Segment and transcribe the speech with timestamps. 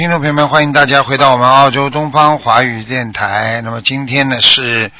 [0.00, 3.60] 好，听众朋友们，欢迎大家回到我们澳洲东方华语电台。
[3.62, 4.90] 那么今天呢是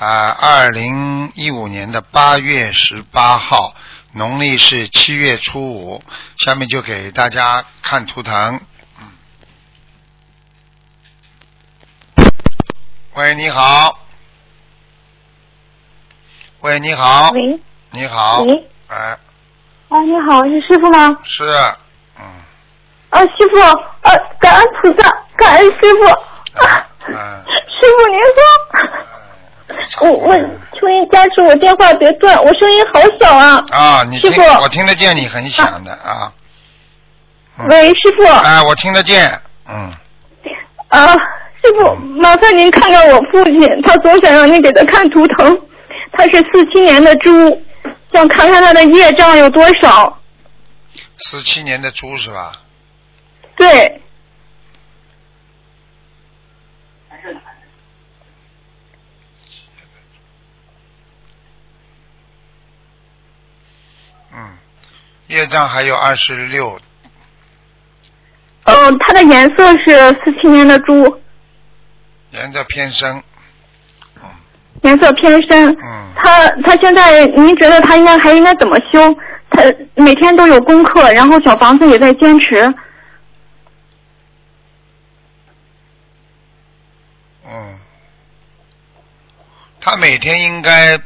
[0.00, 3.76] 啊二零一五年的八月十八号，
[4.14, 6.02] 农历是七月初五。
[6.44, 8.60] 下面就给大家看图腾。
[12.16, 12.26] 嗯。
[13.14, 13.96] 喂，你好。
[16.62, 17.30] 喂，你好。
[17.30, 17.60] 喂。
[17.92, 18.42] 你好。
[18.42, 18.68] 喂。
[18.88, 19.16] 哎。
[19.88, 21.16] 啊，你好，是师傅吗？
[21.22, 21.44] 是。
[23.10, 23.20] 嗯。
[23.20, 26.04] 啊，师傅，啊，感恩菩萨，感恩师傅。
[26.60, 26.86] 啊。
[27.06, 28.38] 师傅您说。
[30.00, 30.36] 我我
[30.78, 33.62] 求您加持我电话别断，我声音好小啊。
[33.70, 36.32] 啊，你听师傅我听得见你很响的啊。
[37.58, 38.24] 嗯喂，师傅。
[38.24, 39.92] 哎，我听得见，嗯，
[40.88, 45.60] 啊，师傅，麻烦您看看我父亲，他总想让您给他看图腾。
[46.12, 47.62] 他是四七年的猪，
[48.12, 50.18] 想看看他的业障有多少。
[51.18, 52.52] 四七年的猪是吧？
[53.58, 54.00] 对，
[64.32, 64.56] 嗯，
[65.26, 66.80] 业障还有二十六，
[68.62, 69.90] 嗯，它的颜色是
[70.24, 71.20] 四七年的猪，
[72.30, 73.20] 颜色偏深，
[74.82, 75.76] 颜色偏深。
[75.82, 79.12] 嗯，他他现在，您觉得他应该还应该怎么修？
[79.50, 79.64] 他
[79.96, 82.72] 每天都有功课，然后小房子也在坚持。
[87.50, 87.78] 嗯，
[89.80, 90.98] 他每天应该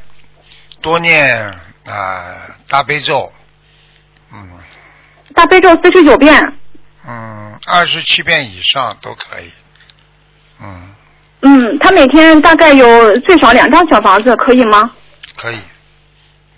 [0.80, 1.46] 多念
[1.86, 2.34] 啊、
[2.68, 3.32] 大悲咒，
[4.32, 4.48] 嗯
[5.34, 6.34] 大悲咒四十九遍，
[7.08, 9.50] 嗯，二十七遍以上都可以，
[10.60, 10.94] 嗯，
[11.42, 14.90] 嗯，他每天大概有最少两张小房子，可以吗？
[15.36, 15.58] 可以，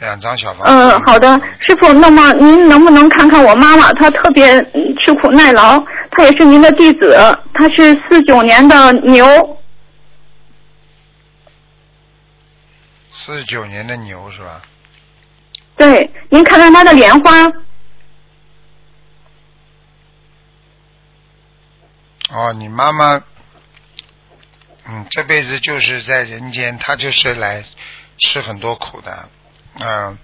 [0.00, 0.72] 两张小房子。
[0.72, 3.92] 嗯，好的，师傅，那么您能不能看看我妈妈？
[3.92, 5.78] 她特别嗯吃苦耐劳，
[6.10, 7.16] 她也是您的弟子，
[7.54, 9.24] 她是四九年的牛，
[13.24, 14.60] 四九年的牛是吧？
[15.76, 17.30] 对，您看看他的莲花，
[22.30, 23.22] 哦，你妈妈，
[24.86, 27.64] 嗯，这辈子就是在人间，她就是来
[28.18, 29.28] 吃很多苦的，
[29.80, 30.18] 嗯，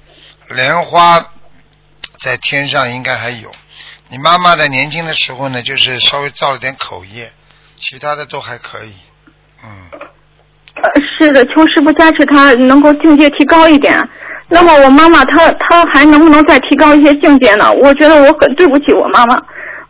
[0.51, 1.33] 莲花
[2.21, 3.51] 在天上应该还有。
[4.09, 7.33] 你妈妈在年轻的时候呢，就是稍微造了点口业，
[7.77, 8.95] 其他的都还可以，
[9.65, 9.91] 嗯，
[10.83, 13.97] 呃，是的，求师傅加持他能够境界提高一点。
[14.49, 17.73] 那么我妈妈她她还能不能再提高一些境界呢？
[17.73, 19.41] 我觉得我很对不起我妈妈，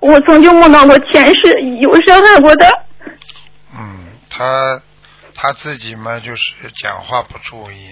[0.00, 2.68] 我曾经梦到过前世有伤害过她。
[3.78, 4.80] 嗯，她
[5.34, 6.52] 她自己嘛，就是
[6.82, 7.88] 讲话不注意，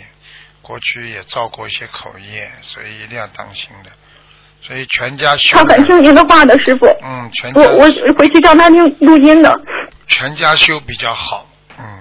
[0.61, 3.91] 过去也造过一些口业，所以一定要当心的。
[4.61, 6.87] 所以全家修他很听您的话的，师傅。
[7.03, 9.59] 嗯，全家我我回去叫他听录音的。
[10.07, 11.48] 全家修比较好，嗯，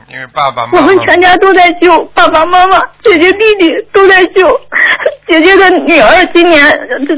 [0.10, 4.60] 因为爸爸妈妈我们全家都在救，爸爸妈妈、姐姐、弟弟都在救。
[5.28, 6.64] 姐姐的女儿今年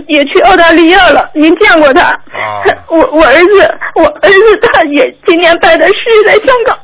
[0.08, 2.02] 也去澳大利亚了，您见过她？
[2.04, 5.94] 啊我我儿子，我儿子他也今年拜的师
[6.26, 6.76] 在香港。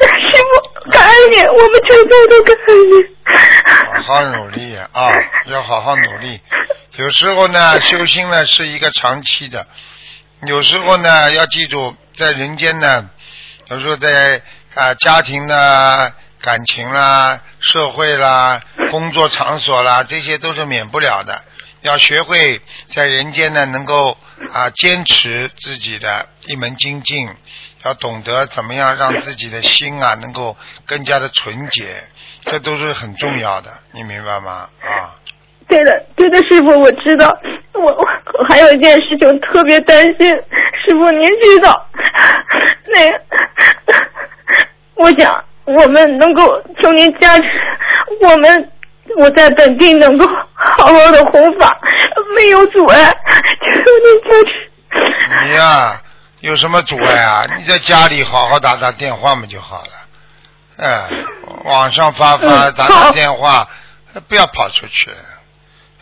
[0.00, 4.02] 师傅，感恩你，我们全家都感恩你。
[4.02, 5.10] 好好努力啊，
[5.52, 6.40] 要好好努力。
[6.96, 9.66] 有时候呢， 修心呢是一个长期的，
[10.46, 13.10] 有时候呢要记住，在人间呢，
[13.68, 14.40] 有时候在
[14.78, 18.60] 啊家庭啦、感情啦、社会啦、
[18.92, 21.42] 工作场所啦，这些都是免不了的。
[21.82, 22.60] 要学会
[22.94, 24.16] 在人间呢，能够
[24.52, 27.28] 啊坚持自己的一门精进，
[27.84, 30.56] 要懂得怎么样让自己的心啊能够
[30.86, 32.04] 更加的纯洁，
[32.44, 34.68] 这都是很重要的，你明白吗？
[34.82, 35.18] 啊，
[35.68, 37.26] 对的，对的，师傅，我知道。
[37.74, 38.04] 我我
[38.38, 41.86] 我还有一件事情特别担心，师傅您知道，
[42.86, 43.20] 那个，
[44.98, 47.44] 我想我们能够求您加持，
[48.20, 48.70] 我们
[49.18, 51.80] 我在本地能够好好的弘法，
[52.36, 55.44] 没有阻碍，求您加持。
[55.44, 56.00] 你呀、
[56.40, 57.46] 有什么阻碍啊？
[57.56, 59.90] 你在家里好好打打电话嘛就好了。
[60.78, 61.04] 哎，
[61.64, 63.68] 网上发发嗯打打电话，
[64.28, 65.10] 不要跑出去。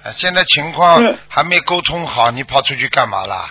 [0.04, 3.50] 哎现在情况嗯还没沟通好，你跑出去干嘛啦？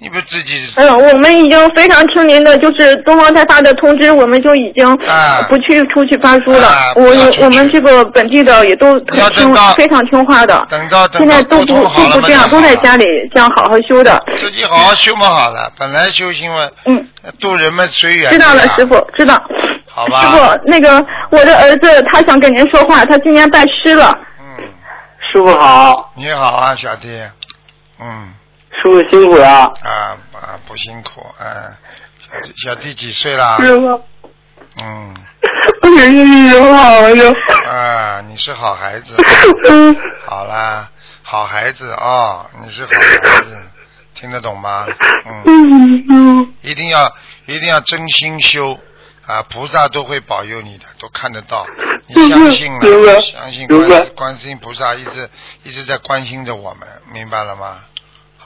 [0.00, 6.68] 你不自己嗯，我们已经非常听您的，就是东方台发的通知，我们就已经啊不去出去发书了。
[6.68, 7.02] 啊我
[7.40, 10.64] 我们这个本地的也都很听非常听话的。
[10.68, 13.04] 等到等现在都不都不这样，都在家里
[13.34, 14.16] 这样好好修的。
[14.36, 15.72] 自己好好修嘛好了。
[15.76, 17.08] 本来修行嘛，嗯，
[17.40, 18.30] 度人们随缘。
[18.30, 18.86] 知道了，师。
[18.86, 19.40] 傅，知道。
[19.90, 24.16] 好吧师傅，那个我的儿子他想跟您说话，他今年拜师了。
[24.40, 24.64] 嗯，
[25.32, 27.08] 师傅好，你好啊，小弟。
[28.00, 28.28] 嗯，
[28.82, 29.48] 师傅辛苦了。
[29.82, 31.76] 啊啊，不辛苦，嗯，
[32.54, 33.56] 小小弟几岁啦？
[33.58, 33.86] 师傅，
[34.82, 35.14] 嗯，
[35.82, 37.70] 我给你挺好的。
[37.70, 39.14] 啊，你是好孩子，
[39.70, 39.96] 嗯
[40.26, 40.90] 好啦，
[41.22, 43.56] 好孩子哦，你是好孩子，
[44.14, 44.86] 听得懂吗？
[45.26, 47.12] 嗯，嗯嗯一定要
[47.46, 48.78] 一定要真心修
[49.26, 51.66] 啊，菩萨都会保佑你的，都看得到。
[52.06, 55.28] 你相信了，相信观观世音菩萨一直
[55.64, 57.78] 一直在关心着我们，明白了吗？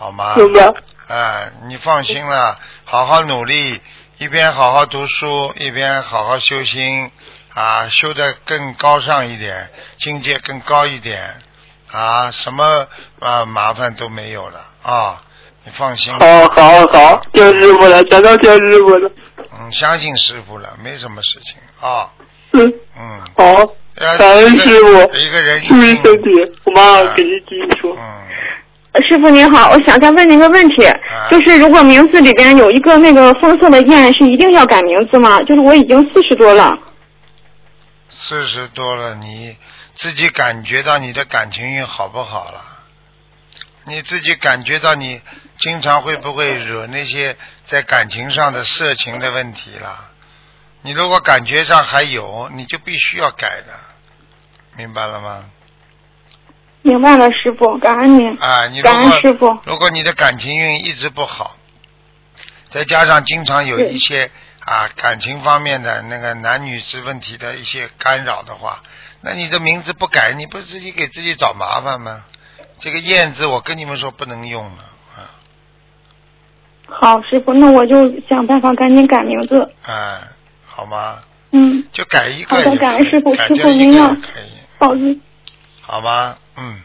[0.03, 0.35] 好吗？
[1.07, 3.81] 哎，你放心了，好好努力，
[4.19, 7.09] 一边好好读书，一边好好修心，
[7.55, 11.41] 啊，修得更高尚一点，境界更高一点，
[11.93, 12.89] 啊，什么
[13.21, 15.23] 啊麻烦都没有了啊，
[15.63, 16.13] 你放心。
[16.19, 19.09] 好好好，听师傅了，全都听师傅了。
[19.61, 22.11] 嗯，相信师傅了，没什么事情啊，
[22.55, 25.17] 嗯，嗯，好，呃感恩师傅。
[25.17, 27.97] 一个人注意身体，我妈啊给您继续说。
[27.97, 28.23] 嗯，
[29.01, 30.87] 师傅您好，我想再问您个问题，
[31.31, 35.41] 就是如果名字里边有一个那个枫色的燕，是一定要改名字吗？
[35.43, 36.79] 就是我已经四十多了，
[38.11, 39.57] 四十多了，你
[39.95, 42.61] 自己感觉到你的感情运好不好了？
[43.85, 45.23] 你自己感觉到你
[45.57, 50.11] 经常会不会惹那些在感情上的色情的问题了？
[50.83, 53.73] 你如果感觉上还有，你就必须要改的，
[54.77, 55.47] 明白了吗？
[56.83, 59.57] 明白了，师傅，感恩您，啊，你如感恩师傅。
[59.65, 61.57] 如果你的感情运一直不好，
[62.71, 64.31] 再加上经常有一些
[64.65, 68.83] 啊感情方面的那个男女之问题的一些干扰的话，
[69.21, 72.25] 那你的名字不改，你不是自己给自己找麻烦吗？
[72.79, 75.31] 这个燕字，我跟你们说不能用了啊
[76.89, 79.73] 好，师傅，那我就想办法赶紧改名字。
[79.85, 80.21] 啊，
[80.67, 81.23] 好吗？
[81.53, 85.21] 嗯，就改一个好的也可以感恩师傅改师傅您要可以，保重，
[85.81, 86.37] 好吗？
[86.57, 86.81] 嗯，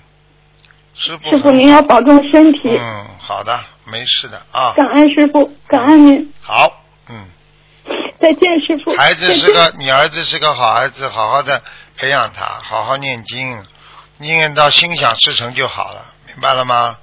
[0.96, 7.26] 师傅师傅您要保重身体，嗯，好的，没事的啊，感恩师傅，感恩您，好，嗯。
[8.20, 8.96] 再见，师傅。
[8.96, 11.62] 孩子是个，你儿子是个好孩子，好好的
[11.98, 13.64] 培养他，好好念经，
[14.18, 16.98] 念到心想事成就好了，明白了吗？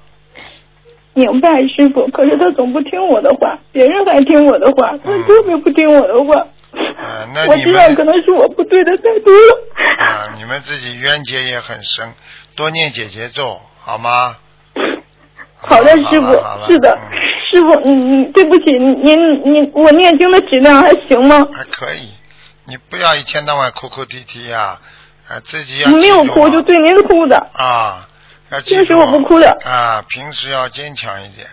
[1.14, 2.08] 明白，师傅。
[2.10, 6.46] 可是他总不听我的话，别人还听我的话，他特别不听我的话。
[6.72, 10.04] 嗯、那你我知道可能是我不对的太多了。
[10.04, 12.12] 啊，你们自己冤结也很深，
[12.56, 14.36] 多念姐姐咒，好吗？
[15.56, 16.32] 好的，师傅，
[16.66, 17.10] 是的嗯，
[17.50, 21.46] 师傅，嗯，嗯对不起，您您我念经的质量还行吗？
[21.54, 22.10] 还可以，
[22.66, 24.78] 你不要一天到晚哭哭啼啼呀、
[25.28, 27.36] 啊，自己要你没有哭，就对您哭的。
[27.54, 28.08] 啊，
[28.50, 31.48] 要记平时住我不哭的啊，平时要坚强一点。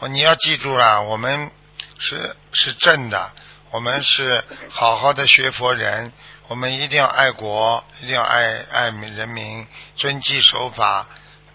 [0.00, 1.50] 哦，你要记住了，我们
[1.98, 3.30] 是是正的，
[3.70, 6.12] 我们是好好的学佛人，
[6.54, 8.84] 我们一定要爱国，一定要爱爱
[9.18, 9.66] 人民，
[9.96, 11.04] 遵纪守法。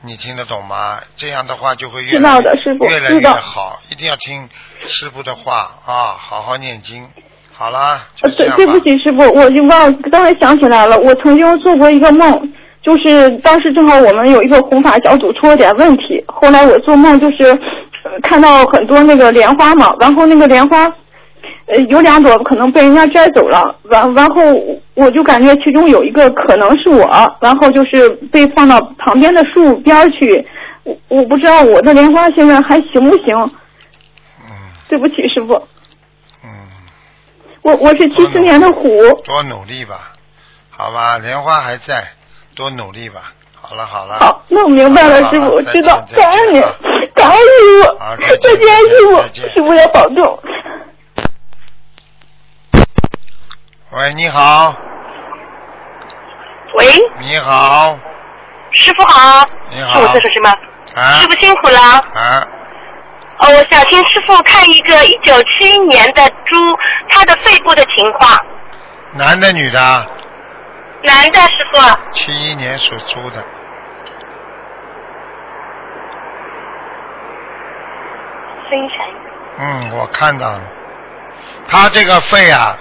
[0.02, 1.00] 你听得懂吗？
[1.16, 3.80] 这样的话就会越知来道的师傅越来越好。
[3.90, 4.50] 一定要听
[4.88, 7.08] 师傅的话啊，好好念经。
[7.54, 8.08] 好啦。
[8.22, 12.52] 对对不起，师傅，我就忘，刚才想起来了，我曾经做过一个梦，
[12.84, 17.46] 就是当时正好我们有一个弘法小组出了点问题，后来我做梦就是、
[18.04, 20.94] 呃看到很多那个莲花嘛，然后那个莲花，
[21.70, 24.42] 呃，有两朵可能被人家摘走了，完完后
[24.96, 27.08] 我就感觉其中有一个可能是我，
[27.40, 30.46] 然后就是被放到旁边的树边去，
[30.84, 33.36] 我我不知道我的莲花现在还行不行？
[34.42, 34.52] 嗯
[34.90, 35.54] 对不起，师傅，
[36.44, 36.50] 嗯。
[37.62, 38.90] 我我是七四年的虎。
[39.24, 40.12] 多努力吧，
[40.72, 42.04] 好吧，莲花还在，
[42.56, 43.34] 多努力吧。
[43.62, 46.76] 好了好了，好，那我明白了，师傅，我知道，见感恩您再见啊，
[47.14, 50.40] 感恩师傅，好再见再见，师傅，师傅要保重。
[53.92, 54.76] 喂，你好，
[56.76, 56.86] 喂，
[57.22, 57.98] 你好，
[58.72, 59.44] 师傅好。
[59.72, 60.50] 你好是我在说什么？
[60.96, 61.80] 啊师傅辛苦了。
[61.80, 62.48] 啊，
[63.40, 66.78] 哦，我想请师傅看一个一九七一年的猪，
[67.10, 68.40] 它的肺部的情况。
[69.14, 69.80] 男的女的？
[71.02, 71.82] 男的师傅，
[72.14, 73.42] 七一年属猪的，
[78.70, 79.34] 声音响一点。
[79.58, 80.62] 嗯，我看到了，
[81.68, 82.78] 他这个肺啊，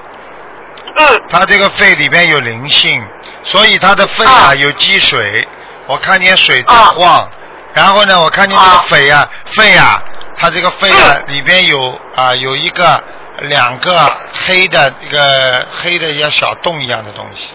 [0.99, 3.02] 嗯，他这个肺里边有灵性，
[3.45, 4.55] 所以他的肺啊啊。
[4.55, 5.47] 有积水，
[5.87, 6.93] 我看见水在啊。
[6.95, 7.31] 晃，
[7.73, 8.85] 然后呢，我看见这个啊。
[8.88, 10.02] 肺啊，肺啊，
[10.37, 13.02] 他这个肺啊里边有啊有一个
[13.43, 14.12] 两个
[14.47, 17.50] 黑的一个黑的像小洞一样的东西，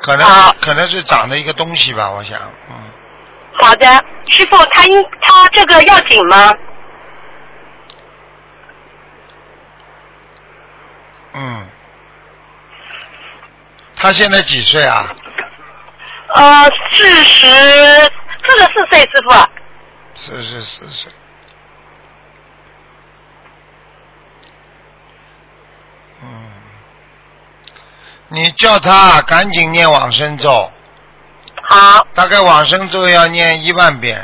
[0.00, 0.54] 可能啊。
[0.60, 2.74] 可能是长的一个东西吧，我想，嗯，
[3.58, 3.86] 好的，
[4.30, 6.52] 师傅，他应他这个要紧吗？
[11.34, 11.66] 嗯，
[14.02, 15.14] 他现在几岁啊？
[16.34, 19.30] 呃，四十四十四岁，师傅。
[20.16, 21.12] 四十四岁。
[26.20, 26.50] 嗯。
[28.26, 30.68] 你叫他赶紧念往生咒。
[31.68, 32.04] 好。
[32.12, 34.20] 大概往生咒要念一万遍。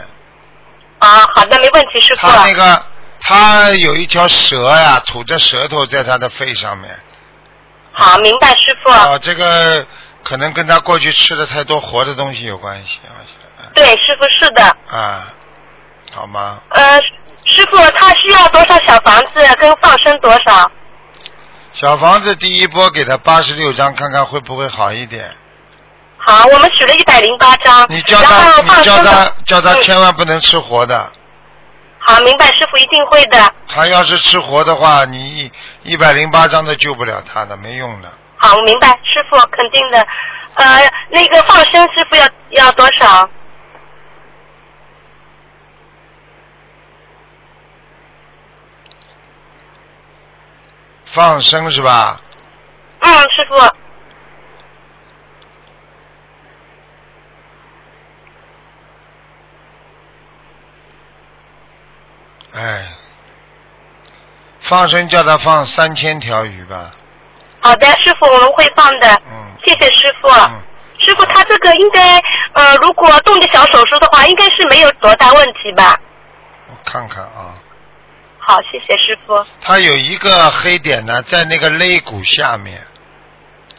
[0.98, 2.26] 啊，好的，没问题，师傅。
[2.26, 2.84] 他那个，
[3.20, 6.98] 他有一条蛇呀，吐着舌头在他的肺上面。
[7.98, 8.90] 好，明白，师傅。
[8.92, 9.84] 啊，这个
[10.22, 13.00] 可能跟他过去吃的太多活的东西有关系，
[13.74, 14.62] 对，师傅是的。
[14.88, 15.34] 啊，
[16.14, 16.60] 好吗？
[16.70, 17.00] 呃，
[17.44, 20.70] 师傅，他需要多少小房子跟放生多少？
[21.72, 25.34] 小房子第一波给他八十六张，看看会不会好一点。
[26.18, 27.84] 好，我们取了一百零八张。
[27.88, 31.10] 你叫他，你叫他，叫他嗯千万不能吃活的。
[32.08, 33.38] 好，明白，师傅一定会的。
[33.66, 38.10] 他要是吃活的话，你一一百零八张都救不了他的，没用的。
[38.38, 39.98] 好，我明白，师傅肯定的。
[40.54, 42.26] 呃，那个放生师傅要
[42.64, 43.28] 要多少？
[51.04, 52.16] 放生是吧？
[53.00, 53.54] 嗯，师傅。
[62.58, 62.88] 哎，
[64.60, 66.90] 放生叫他放三千条鱼吧。
[67.60, 69.08] 好的，师傅，我们会放的。
[69.30, 70.28] 嗯谢谢师傅。
[70.28, 70.60] 嗯，
[71.02, 72.18] 师傅，他这个应该
[72.54, 76.00] 呃，如果动个小手术的话，应该是没有多大问题吧？
[76.68, 77.54] 我看看啊，
[78.38, 79.44] 好，谢谢师傅。
[79.60, 82.80] 他有一个黑点呢，在那个肋骨下面，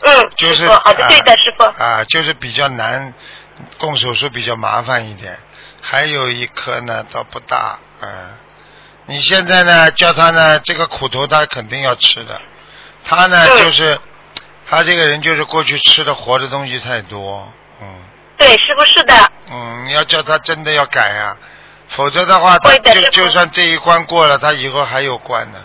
[0.02, 1.64] 嗯，就是好的，啊对的，师傅。
[1.84, 3.14] 啊，就是比较难，
[3.80, 5.38] 动手术比较麻烦一点。
[5.82, 8.38] 还有一颗呢，倒不大，嗯。
[9.10, 12.40] 你现在呢，叫他呢，这个苦头他肯定要吃的。
[13.04, 13.98] 他呢，嗯就是
[14.70, 17.52] 他这个人就是过去吃的活的东西太多，
[17.82, 17.88] 嗯
[18.38, 19.16] 对，师傅是的。
[19.52, 21.36] 嗯，你要叫他真的要改啊，
[21.88, 25.58] 否则的话，他就就算这一关过了，他以后还有关呢，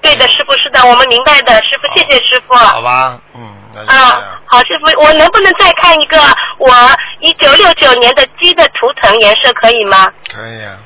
[0.00, 2.54] 对的，师傅是的，我们明白的，师傅，谢谢师傅。
[2.54, 3.20] 好吧？
[3.34, 4.08] 嗯，那就这样。
[4.12, 6.18] 啊，好，师傅，我能不能再看一个
[6.56, 6.72] 我
[7.20, 10.10] 一九六九年的鸡的图腾颜色可以吗？
[10.32, 10.78] 可以啊，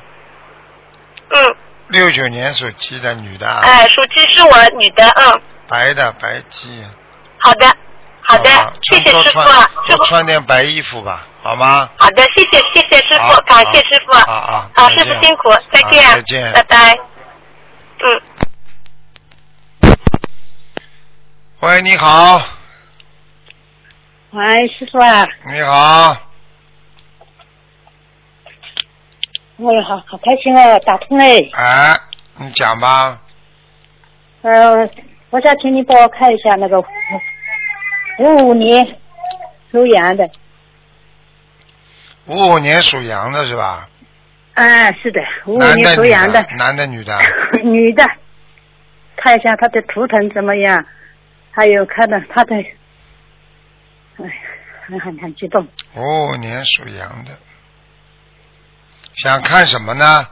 [1.35, 1.55] 嗯，
[1.87, 6.83] 六九年属鸡的女的啊，哎，属鸡是我女的，嗯，白的白鸡。
[7.39, 7.67] 好的，
[8.21, 11.89] 好的吧，谢谢师傅，师多傅，穿点白衣服吧，好吗？
[11.97, 16.53] 好的，谢谢谢谢师傅，感谢师傅，啊啊好，师傅辛苦，再见，再见。
[16.53, 16.97] 拜拜，
[17.99, 18.21] 嗯。
[21.59, 22.41] 喂，你好，
[24.31, 26.15] 喂，师傅啊，你好，
[29.63, 31.49] 我好好开心哦，打通嘞。
[31.53, 31.95] 哎，
[32.37, 33.21] 你讲吧，
[34.41, 34.89] 呃，
[35.29, 36.85] 我想请你帮我看一下那个五
[38.19, 38.85] 五五年
[39.71, 40.29] 属羊的。
[42.25, 43.87] 五五年属羊的是吧？
[44.53, 47.17] 啊，是的，五五年属羊的，男的女的？
[47.63, 48.03] 女的，
[49.15, 50.85] 看一下他的图腾怎么样，
[51.51, 52.55] 还有看到他的，
[54.17, 54.25] 哎，
[54.85, 55.65] 很很很激动。
[55.95, 56.01] 五
[56.31, 57.31] 五年属羊的，
[59.15, 60.27] 想看什么呢？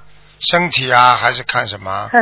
[0.51, 2.09] 身体啊，还是看什么？
[2.13, 2.19] 呃，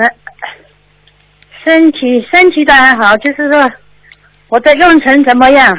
[1.64, 2.00] 身体
[2.32, 3.72] 身体的还好，就是说
[4.48, 5.78] 我的运程怎么样，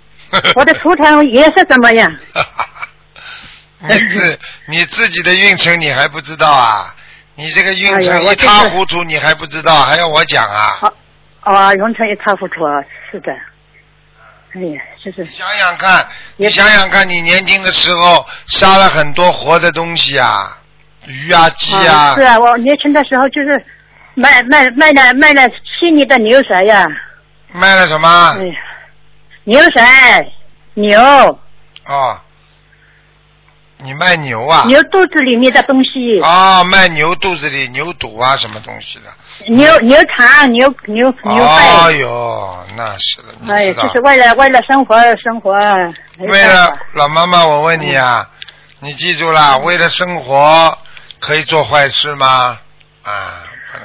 [0.56, 2.10] 我的图腾颜色怎么样？
[3.86, 6.94] 你自你自己的运程你还不知道啊？
[7.34, 10.78] 你这个运哎程一塌糊涂，你还不知道，还要我讲啊？
[10.80, 10.94] 好，
[11.42, 13.32] 哦，运程一塌糊涂啊，是的。
[14.54, 15.22] 哎呀，就是。
[15.24, 20.56] 你想想看，你想想看，你年轻的时候杀了很多活的东西啊，
[21.06, 22.14] 鱼啊、鸡啊。
[22.14, 23.64] 是，啊，我年轻的时候就是
[24.14, 26.84] 卖卖卖了卖了七年的牛舌呀，
[27.52, 28.36] 卖了什么？
[28.38, 28.44] 哎？
[28.46, 28.54] 呀，
[29.44, 29.80] 牛舌
[30.74, 31.00] 牛。
[31.86, 32.18] 哦，
[33.78, 34.64] 你卖牛啊？
[34.66, 39.52] 牛肚子里面的东西，哦，卖牛肚子里牛肚啊，什么东西的？
[39.52, 45.52] 牛牛肠牛牛牛肺哦肺，哟，那是的，你哎，知道就是为了为了生活而生活，
[46.18, 48.28] 为了老妈妈，我问你啊，
[48.80, 50.78] 你记住了，为了生活
[51.18, 52.58] 可以做坏事吗？
[53.02, 53.42] 啊，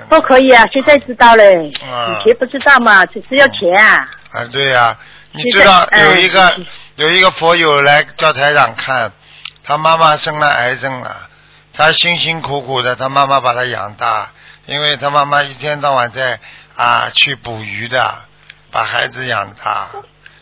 [0.07, 1.43] 不可以啊，现在知道了，
[1.91, 4.95] 啊以前不知道嘛，只只要钱啊，啊，对呀、
[5.31, 6.65] 你知道哎有一个是
[6.95, 9.11] 有一个佛友来叫台长看，
[9.69, 11.29] 他妈妈生了癌症了，
[11.73, 14.31] 他辛辛苦苦的，他妈妈把他养大，
[14.65, 16.39] 因为他妈妈一天到晚在
[16.75, 18.15] 啊去捕鱼的，
[18.71, 19.89] 把孩子养大，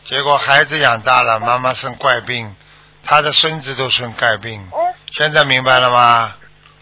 [0.05, 2.55] 结果孩子养大了，妈妈生怪病，
[3.03, 4.65] 他的孙子都生怪病，
[5.11, 6.33] 现在明白了吗？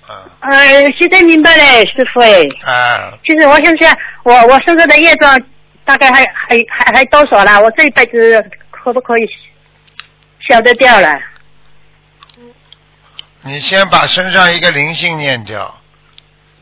[0.07, 2.43] 嗯，呃，现在明白了，师傅哎。
[2.71, 5.35] 啊，就是我想想，我我身上的业障
[5.83, 7.59] 大概还还还还多少了？
[7.59, 9.27] 我这一辈子可不可以
[10.47, 11.19] 消得掉了？
[13.45, 15.71] 你先把身上一个灵性念掉，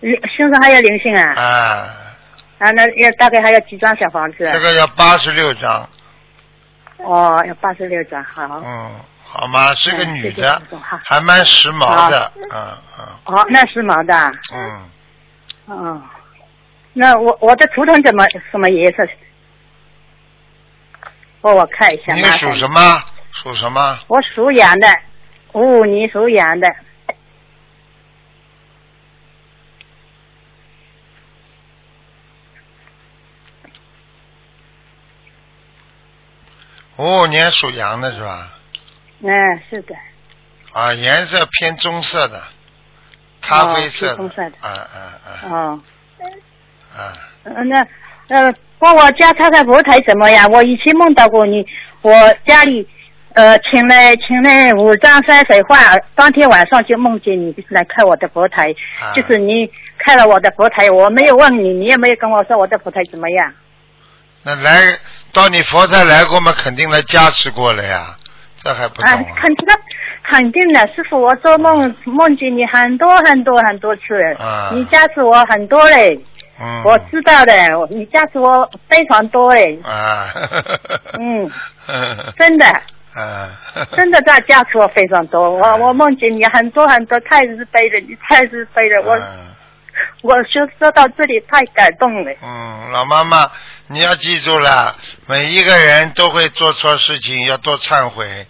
[0.02, 1.42] 灵身上还有灵性啊？
[1.42, 1.88] 啊，
[2.60, 4.40] 啊，那要大概还要几张小房子？
[4.52, 5.90] 这个要八十六张，
[6.98, 8.44] 哦，要八十六张，好。
[8.62, 8.92] 嗯，
[9.24, 9.74] 好吗？
[9.76, 10.62] 是个女的
[11.06, 14.30] 还蛮时髦的，嗯嗯哦，那时髦的啊。
[14.54, 14.90] 嗯，
[15.68, 16.02] 哦，
[16.92, 19.08] 那我我的图腾怎么什么颜色？
[21.40, 22.14] 帮我看一下。
[22.14, 23.02] 你属什么？
[23.32, 24.00] 属什么？
[24.08, 24.88] 我属羊的，
[25.54, 26.68] 五五年属羊的。
[36.98, 38.50] 五五年属羊的是吧？
[39.22, 39.30] 嗯，
[39.70, 39.96] 是的。
[40.74, 42.42] 啊，颜色偏棕色的，
[43.42, 45.82] 咖啡色棕色的啊啊啊哦，
[46.96, 47.14] 啊！
[47.44, 47.88] 嗯那
[48.30, 50.50] 呃，帮我家看看佛台怎么样？
[50.52, 51.66] 我以前梦到过你，
[52.02, 52.12] 我
[52.46, 52.88] 家里
[53.34, 55.76] 呃请来请来五张山水画，
[56.16, 58.70] 当天晚上就梦见你来看我的佛台，
[59.02, 59.12] 啊。
[59.16, 63.54] 就是你看了我的佛台，我没有问你，你也没有跟我说我的佛台怎么样。
[64.44, 64.98] 那来
[65.34, 66.54] 到你佛台来过吗？
[66.56, 68.16] 肯定来加持过了呀，
[68.58, 69.16] 这还不懂啊。
[69.16, 69.74] 啊？，肯定的，
[70.24, 74.02] 肯定的，师傅，我做梦梦见你很多很多很多次，
[74.40, 74.70] 啊。
[74.74, 76.20] 你加持我很多嘞，
[76.62, 77.54] 嗯，我知道的，
[77.90, 79.80] 你加持我非常多嘞，
[81.20, 81.50] 嗯。
[82.38, 82.66] 真的。
[83.16, 83.50] 啊，
[83.96, 89.54] 真的在家说非常多，我我梦见你很多很多，太慈悲了，你太慈悲了，我嗯
[90.24, 92.34] 我说说到这里太感动了。
[92.42, 93.52] 嗯，老妈妈，
[93.88, 94.96] 你要记住了，
[95.28, 98.48] 每一个人都会做错事情，要多忏悔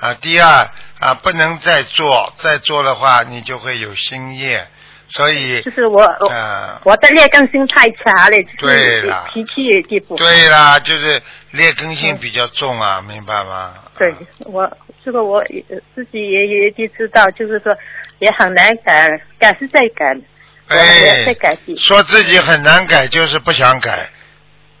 [0.00, 0.14] 啊。
[0.14, 4.66] 第二啊，不能再做，再做的话，你就会有心业，
[5.08, 10.16] 所以就是我我啊，我的劣根性太强了，就是对了脾气也地步。
[10.16, 13.74] 对啦，就是劣根性比较重啊，明白吗？
[14.00, 14.14] 对
[14.46, 14.66] 我
[15.04, 15.62] 这个我也
[15.94, 17.76] 自己也也也知道，就是说
[18.18, 19.06] 也很难改，
[19.38, 20.16] 改是在改，
[20.70, 24.08] 我也在哎，改进，说自己很难改，就是不想改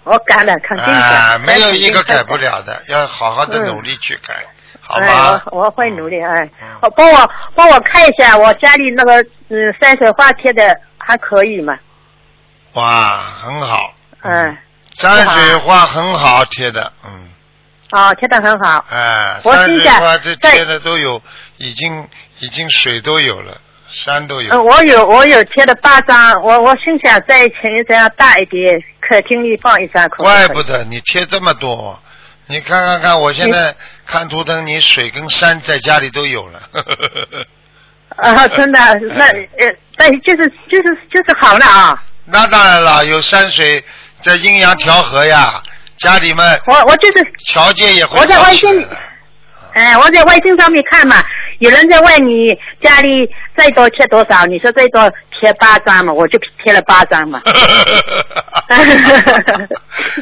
[0.04, 0.92] 我改了，肯定改。
[0.92, 4.34] 啊，没有一个改不了的，要好好的努力去改，
[4.80, 5.42] 好哎，吗？
[5.52, 6.78] 我我会努力哎嗯。
[6.80, 11.78] 我帮我帮我看一下，我家里那个嗯山水画贴的还可以吗？
[12.72, 13.92] 哇，很好。
[14.22, 14.56] 嗯，
[14.96, 17.28] 山水画很好贴的，嗯，
[17.92, 18.84] 哦，贴的很好。
[18.90, 21.20] 哎，我山水心想画这贴的都有，
[21.58, 22.08] 已经
[22.40, 24.52] 已经水都有了，山都有。
[24.54, 32.00] 嗯，我有我有贴了八张，我我心想再请一张大一点，客厅里放一张可可怪不得你贴这么多，
[32.46, 33.74] 你看看看，我现在
[34.06, 36.60] 看图腾，你水跟山在家里都有了。
[38.16, 38.78] 啊，真的，
[39.16, 42.02] 那呃，但就是就是就是好了啊。
[42.26, 43.82] 那当然了，有山水，
[44.20, 45.60] 这阴阳调和呀，
[46.00, 48.88] 家里面我我就是条件也会我在好微信。
[49.74, 51.22] 哎，我在微信上面看嘛，
[51.60, 55.08] 有人在问你家里最多贴多少，你说最多
[55.38, 57.40] 贴八张嘛，我就贴了八张嘛。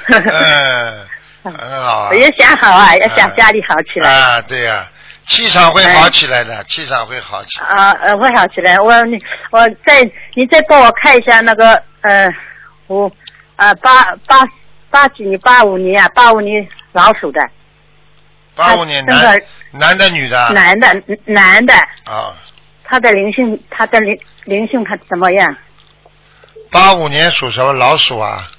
[0.05, 1.07] 嗯，
[1.45, 2.15] 很好啊我。
[2.15, 4.11] 也想好啊，要想家里好起来。
[4.13, 4.87] 啊，对呀、
[5.29, 7.67] 气场会好起来的，气场会好起来。
[7.67, 8.77] 啊呃，会好起来。
[8.79, 9.17] 我你
[9.51, 10.03] 我再
[10.35, 12.29] 你再帮我看一下那个呃
[12.89, 13.11] 五
[13.57, 14.41] 呃八八
[14.91, 17.41] 八几年八五年啊，八五年老鼠的
[18.55, 19.39] 八五年男
[19.73, 20.49] 男的女的啊？
[20.53, 21.75] 男的男的，
[22.05, 22.35] 啊，
[22.85, 25.57] 他的灵性他的灵灵性他怎么样？
[26.71, 28.51] 八五年属什么老鼠啊？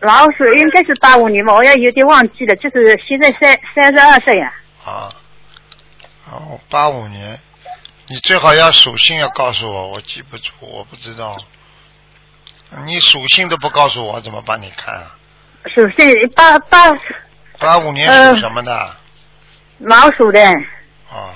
[0.00, 4.52] 老鼠应该是八五年吧，我也有点忘记了，就是现在三三十二岁啊。
[4.84, 5.08] 啊，
[6.30, 7.38] 哦，八五年，
[8.08, 11.36] 你最好要属性要告诉我，我记不住，我不知道。
[12.86, 15.16] 你属性都不告诉我，怎么帮你看啊？
[15.72, 16.92] 属性八八
[17.58, 18.96] 八五年呃属什么的？
[19.78, 20.40] 老鼠的，
[21.10, 21.30] 哦。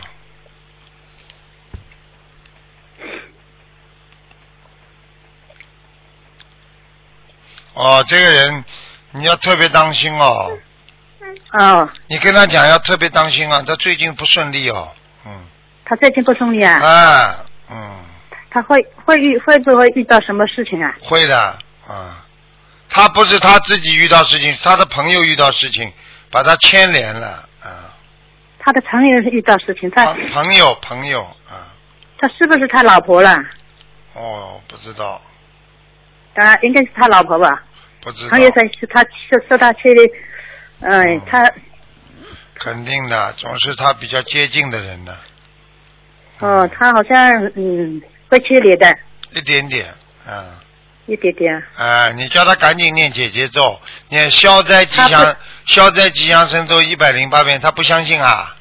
[7.75, 8.65] 哦，这个人
[9.13, 10.59] 你要特别当心哦。
[11.59, 14.93] 哦，你跟他讲要特别当心啊，他最近不顺利哦。
[15.25, 15.47] 嗯。
[15.85, 17.37] 他最近不顺利啊，啊，
[17.71, 18.05] 嗯，
[18.51, 20.95] 他会会遇会不会遇到什么事情啊？
[21.01, 22.27] 会的，啊。
[22.91, 25.93] 他不是他自己遇到事情，他的朋友遇到事情，
[26.31, 27.95] 把他牵连了，啊。
[28.59, 31.73] 他的朋友遇到事情，他朋朋友朋友啊，
[32.19, 33.37] 他是不是他老婆了？
[34.15, 35.21] 哦，不知道，
[36.35, 37.63] 啊，应该是他老婆吧？
[38.01, 40.03] 不知道朋，友说是他说说他去的，
[40.81, 41.51] 嗯，他
[42.55, 45.17] 肯定的，总是他比较接近的人呢，
[46.41, 48.99] 哦，他好像嗯会去理的，
[49.31, 49.95] 一点点，
[50.27, 50.61] 啊。
[51.09, 51.63] 一点点。
[51.77, 58.55] 啊，你叫他赶紧念姐姐咒，念消灾吉祥消灾吉祥神咒一百零八遍，他不相信啊？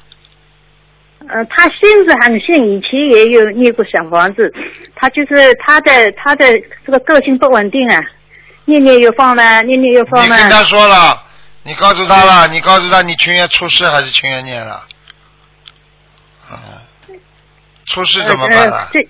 [1.20, 4.50] 嗯，他信是很信，以前也有念过小房子，
[4.96, 6.46] 他就是他的他的
[6.86, 8.02] 这个个性不稳定啊，
[8.64, 10.34] 念念又放了，念念又放了。
[10.34, 11.22] 你跟他说了，
[11.64, 14.86] 你告诉他了，你告诉他你情愿出事还是情愿念了？
[16.48, 16.80] 啊，
[17.84, 18.88] 出事怎么办呃了？
[18.92, 19.08] 这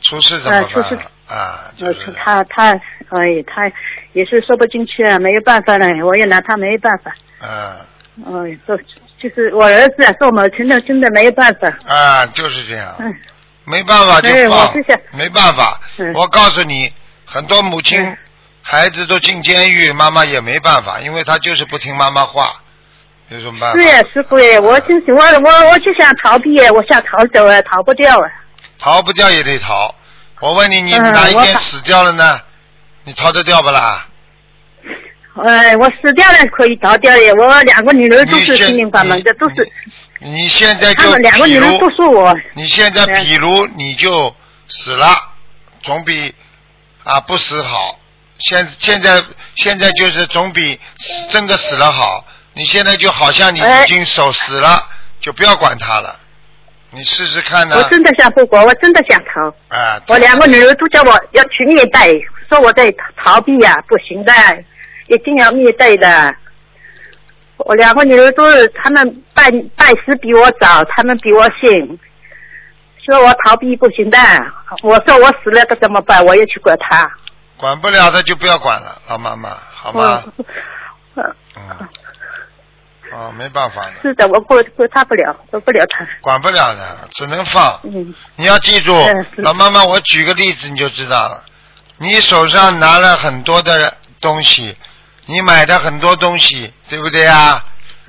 [0.00, 1.10] 出事怎么办了？
[1.28, 2.72] 啊，就呃是，他他
[3.10, 3.70] 哎，他
[4.12, 7.12] 也是说不进去啊，没有办法了，我也拿他没办法。
[7.42, 7.76] 嗯
[8.26, 8.76] 哎，都
[9.18, 11.68] 就是我儿子啊，是我们真的真的没有办法。
[11.86, 13.14] 啊，就是这样，嗯
[13.66, 16.12] 没办法就哎我放是想，没办法嗯。
[16.14, 16.92] 我告诉你，
[17.24, 18.16] 很多母亲嗯
[18.60, 22.54] 孩子都进监狱，妈妈也没办法，因为他就是不听妈妈话，
[23.30, 23.78] 有什么办法？
[23.80, 28.30] 是呀，师傅耶，我就是我我我就想逃避，我想逃走啊，逃不掉啊。
[28.78, 29.94] 逃不掉也得逃。
[30.44, 32.38] 我问你，你嗯哪一天死掉了呢？
[33.04, 34.06] 你逃得掉不啦？
[35.42, 39.66] 哎，我死掉了可以逃掉的，我两个女儿都是心灵法门的，都是
[40.18, 42.30] 你现在就他们两个女儿都是我。
[42.52, 44.36] 你现在比如你就
[44.68, 45.16] 死了，
[45.82, 46.34] 总比
[47.04, 47.98] 啊不死好。
[48.38, 49.22] 现现在
[49.54, 50.78] 现在就是总比
[51.30, 52.22] 真的死了好。
[52.52, 54.86] 你现在就好像你哎已经手死了，
[55.20, 56.20] 就不要管他了。
[56.94, 57.82] 你试试看呢我。
[57.88, 59.48] 真的想复国，我真的想逃。
[59.68, 62.08] 啊，我两个女儿都叫我要去虐待，
[62.48, 64.32] 说我在逃避呀、不行的，
[65.08, 66.34] 一定要虐待的。
[67.56, 71.98] 我两个女儿都是，她们拜拜师比我早，她们比我信，
[73.04, 74.18] 说我逃避不行的。
[74.82, 76.24] 我说我死了可怎么办？
[76.24, 77.10] 我也去管他。
[77.56, 80.24] 管不了的就不要管了，老妈妈，好吗？
[80.36, 80.44] 嗯，
[81.14, 81.88] 呃嗯。
[83.14, 86.04] 啊，没办法的，是的，我过过他不了，过不了他。
[86.20, 87.78] 管不了的，只能放。
[87.84, 91.44] 嗯，你要记住嗯，老妈妈，我举个例子你就知道了。
[91.98, 94.76] 你手上拿了很多的东西，
[95.26, 97.64] 你买的很多东西，对不对啊？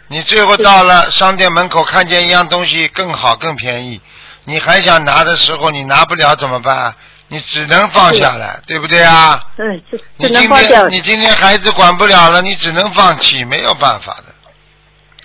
[0.08, 4.02] 你最后到了商店门口，看见一样东西更好、更便宜，
[4.46, 6.96] 你还想拿的时候，你拿不了怎么办？
[7.28, 9.42] 你只能放下来，对不对啊？
[9.58, 10.92] 对，就你只能放掉今天。
[10.92, 14.26] 你今天孩子管不了了，你只能放弃，没有办法的，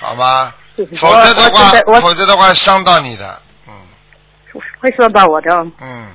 [0.00, 0.52] 好吗？
[0.98, 3.74] 否则的话否则的话伤到你的，嗯
[4.80, 5.70] 会伤到我的哦。
[5.82, 6.08] 嗯，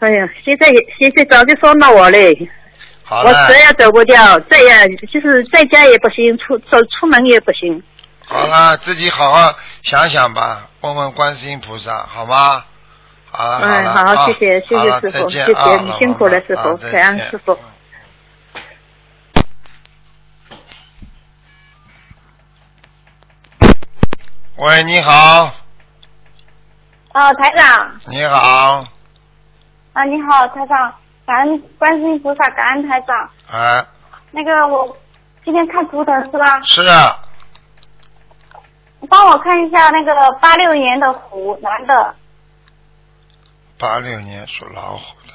[0.00, 0.68] 哎呀，现在
[0.98, 2.36] 现在早就伤到我嘞，
[3.08, 7.82] 我好了谁也走不掉，这样就是在家也不行，出走出门也不行。
[8.26, 12.64] 好了，自己好好想想吧，问问观世音菩萨，好吗？
[13.30, 17.58] 好了，哎，了，好，啊谢谢谢谢师傅，谢谢啊你辛苦了，师傅，感恩师傅。
[24.60, 25.52] 喂，你好，
[27.14, 28.84] 哦，台长你好，
[29.92, 30.92] 啊，你好，台长，
[31.24, 33.30] 感恩观世音菩萨，感恩台长。
[33.52, 33.86] 哎，
[34.32, 34.96] 那个我
[35.44, 36.60] 今天看图腾是吧？
[36.64, 37.20] 是啊，
[39.08, 42.16] 帮我看一下那个八六年的虎男的，
[43.78, 45.34] 八六年属老虎的，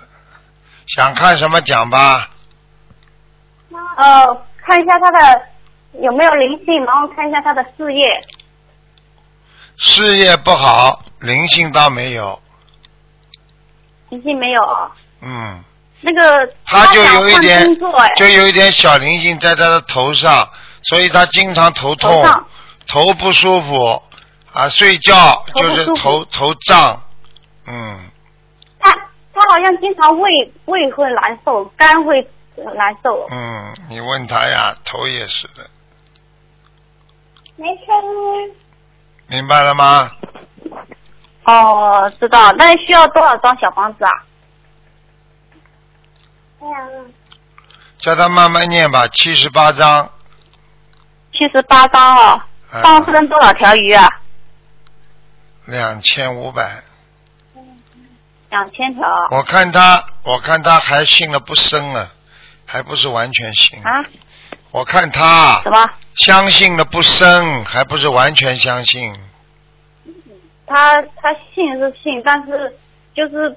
[0.85, 2.27] 想看什么讲吧？
[3.95, 5.47] 呃，看一下他的
[6.01, 8.03] 有没有灵性，然后看一下他的事业。
[9.85, 12.41] 事业不好，灵性倒没有，
[14.09, 14.63] 灵性没有。
[14.63, 14.89] 啊？
[15.21, 15.61] 嗯，
[15.99, 17.67] 那个他就有一点
[18.15, 20.49] 就有一点小灵性在他的头上，
[20.83, 22.23] 所以他经常头痛
[22.87, 24.01] 头，头不舒服
[24.53, 27.01] 啊，睡觉就是头头胀，
[27.67, 28.09] 嗯，
[28.79, 28.89] 他
[29.33, 30.29] 他好像经常胃
[30.65, 33.27] 胃会难受，肝会呃难受。
[33.31, 35.69] 嗯，你问他呀，头也是的，
[37.57, 37.87] 没声
[38.41, 38.55] 音。
[39.33, 40.11] 明白了吗？
[41.45, 44.11] 哦，知道，那需要多少张小房子啊？
[47.97, 50.07] 叫他慢慢念吧，七十八章，
[51.31, 52.41] 七十八张哦，
[52.83, 54.07] 放生多少条鱼啊？
[55.65, 56.83] 两千五百。
[58.51, 62.07] 两千条啊我看他，我看他还信了不深啊，
[62.67, 63.79] 还不是完全信。
[63.83, 64.05] 啊？
[64.73, 65.87] 我看他什么？
[66.15, 69.13] 相信了不深，还不是完全相信。
[70.65, 72.75] 他他信是信，但是
[73.15, 73.55] 就是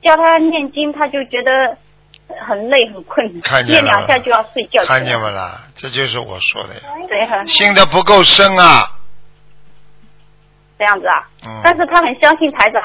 [0.00, 1.76] 叫他念经，他就觉得
[2.46, 3.26] 很累很困，
[3.64, 4.80] 念两下就要睡觉。
[4.84, 5.66] 看见没啦？
[5.74, 8.84] 这就是我说的呀，对，很信的不够深啊。
[10.78, 11.28] 这样子啊。
[11.46, 11.60] 嗯。
[11.64, 12.80] 但是他很相信台长。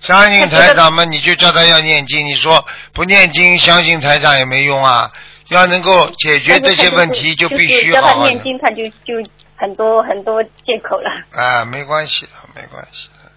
[0.00, 2.24] 相信台长嘛，你就叫他要念经。
[2.24, 5.10] 你说不念经，相信台长也没用啊。
[5.48, 8.20] 要能够解决这些问题，就必须是叫好好的。
[8.20, 11.10] 他念经，他就就很多很多借口了。
[11.32, 13.30] 啊，没关系的，没关系的，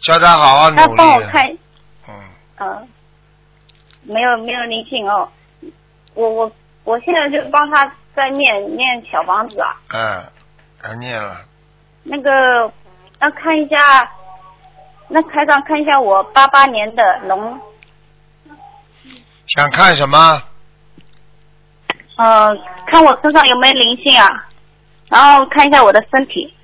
[0.00, 0.96] 叫他好好他努力。
[0.96, 1.46] 帮我看，
[2.08, 2.14] 嗯，
[2.60, 2.88] 嗯，
[4.02, 5.28] 没有没有灵性哦。
[6.14, 6.52] 我我
[6.84, 7.84] 我现在就帮他
[8.16, 9.76] 在念念小房子啊。
[9.92, 10.24] 嗯，
[10.82, 11.42] 还念了。
[12.02, 12.72] 那个，
[13.20, 14.10] 那看一下，
[15.08, 17.60] 那台长看一下我八八年的龙，
[19.46, 20.42] 想看什么？
[22.22, 22.54] 呃，
[22.86, 24.28] 看我身上有没有灵性啊，
[25.08, 26.54] 然后看一下我的身体。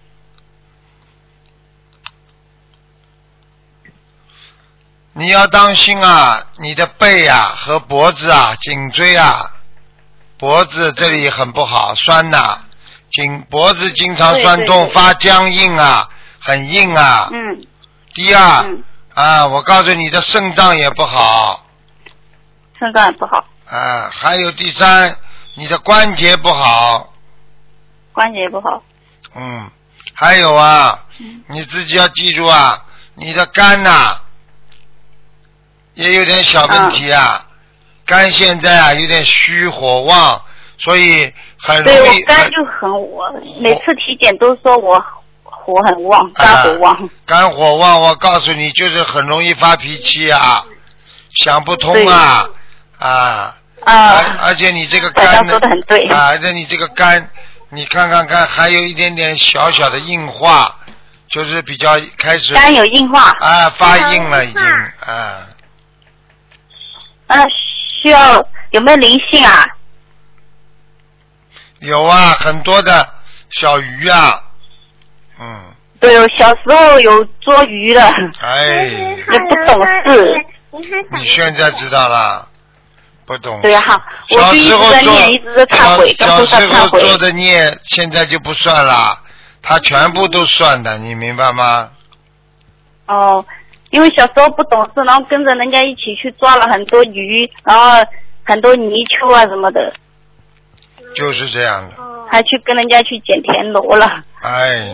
[5.14, 9.51] 你要当心啊，你的背啊和脖子啊、颈椎啊、
[10.37, 12.59] 脖子这里很不好，酸呐、
[13.11, 14.87] 颈脖子经常酸痛，对对。
[14.88, 16.07] 对发僵硬啊，
[16.38, 17.31] 很硬啊。
[17.33, 17.66] 嗯。
[18.12, 21.64] 第二、嗯，啊，我告诉你的肾脏也不好。
[22.79, 25.16] 肾脏也不好，啊，还有第三，
[25.59, 27.12] 你的关节不好，
[28.12, 28.83] 关节不好。
[29.35, 29.71] 嗯，
[30.14, 31.42] 还有啊，嗯。
[31.49, 34.21] 你自己要记住啊，你的肝呐、
[35.95, 37.47] 也有点小问题啊，
[38.05, 40.42] 肝现在啊有点虚火旺，
[40.79, 45.03] 所以很容对我易肝就很我每次体检都说我
[45.42, 47.11] 火很旺，肝火旺。
[47.25, 50.62] 肝火旺，我告诉你，就是很容易发脾气啊，
[51.42, 52.47] 想不通啊
[52.99, 56.07] 啊，而啊，而且你这个肝呢说的很对。
[56.09, 57.31] 啊，而且你这个肝，
[57.70, 60.77] 你看看看，还有一点点小小的硬化，
[61.29, 64.62] 就是比较开始肝有硬化，啊发硬了已经
[65.07, 65.46] 啊，
[67.29, 67.37] 啊
[68.03, 69.64] 需要有没有灵性啊？
[71.81, 73.09] 有啊，很多的
[73.51, 74.35] 小鱼啊，
[75.38, 78.03] 嗯，对，我小时候有捉鱼的，
[78.40, 80.46] 哎，也不懂事。
[81.12, 82.49] 你现在知道了，
[83.26, 83.60] 不懂。
[83.60, 87.00] 对哈，我小就一时候做直在念，一直在忏悔，跟小菩萨小时候忏悔。
[87.00, 89.20] 做的孽，现在就不算了，
[89.60, 91.90] 他全部都算的，你明白吗？
[93.06, 93.44] 哦，
[93.90, 98.04] 因为小时候不懂事，然后跟着人家一起去抓了很多鱼，然后
[98.44, 99.92] 很多泥鳅啊什么的，
[101.14, 101.94] 就是这样的，
[102.30, 104.24] 还去跟人家去捡田螺了。
[104.42, 104.92] 哎，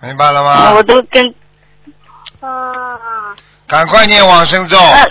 [0.00, 0.82] 明白了吗我？
[0.82, 1.34] 都跟
[2.40, 2.98] 啊
[3.66, 5.08] 赶快念往生咒，呃，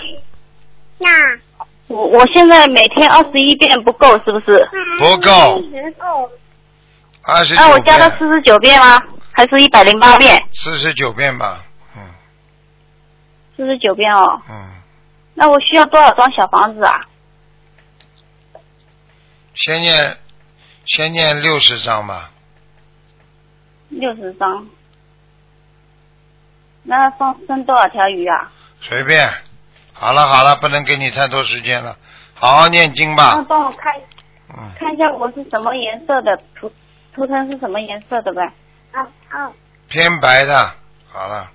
[1.88, 4.68] 我我现在每天二十一遍不够，是不是？
[4.98, 5.62] 不够，
[7.26, 9.00] 二十那我，加到四十九遍吗？
[9.32, 10.42] 还是一百零八遍？
[10.54, 11.64] 四十九遍吧，
[11.96, 12.02] 嗯
[13.56, 14.40] 四十九遍哦。
[14.48, 14.68] 嗯，
[15.34, 17.06] 那我需要多少张小房子啊？
[19.54, 20.18] 先念，
[20.86, 22.30] 先念六十张吧，
[23.88, 24.66] 六十张。
[26.82, 28.50] 那放生多少条鱼啊？
[28.80, 29.28] 随便。
[29.94, 31.96] 好了好了，不能给你太多时间了，
[32.34, 33.92] 好好念经那吧，帮我看
[34.50, 36.70] 嗯，看一下我是什么颜色的图
[37.14, 38.42] 图腾是什么颜色的呗？
[38.92, 39.50] 啊啊。
[39.88, 40.70] 偏白的，
[41.10, 41.50] 好了。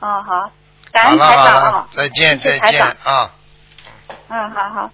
[0.00, 0.50] 哦好，
[0.92, 1.86] 感好了好恩台长了哦，。
[1.92, 3.30] 再见再见啊！
[4.28, 4.90] 嗯，好好。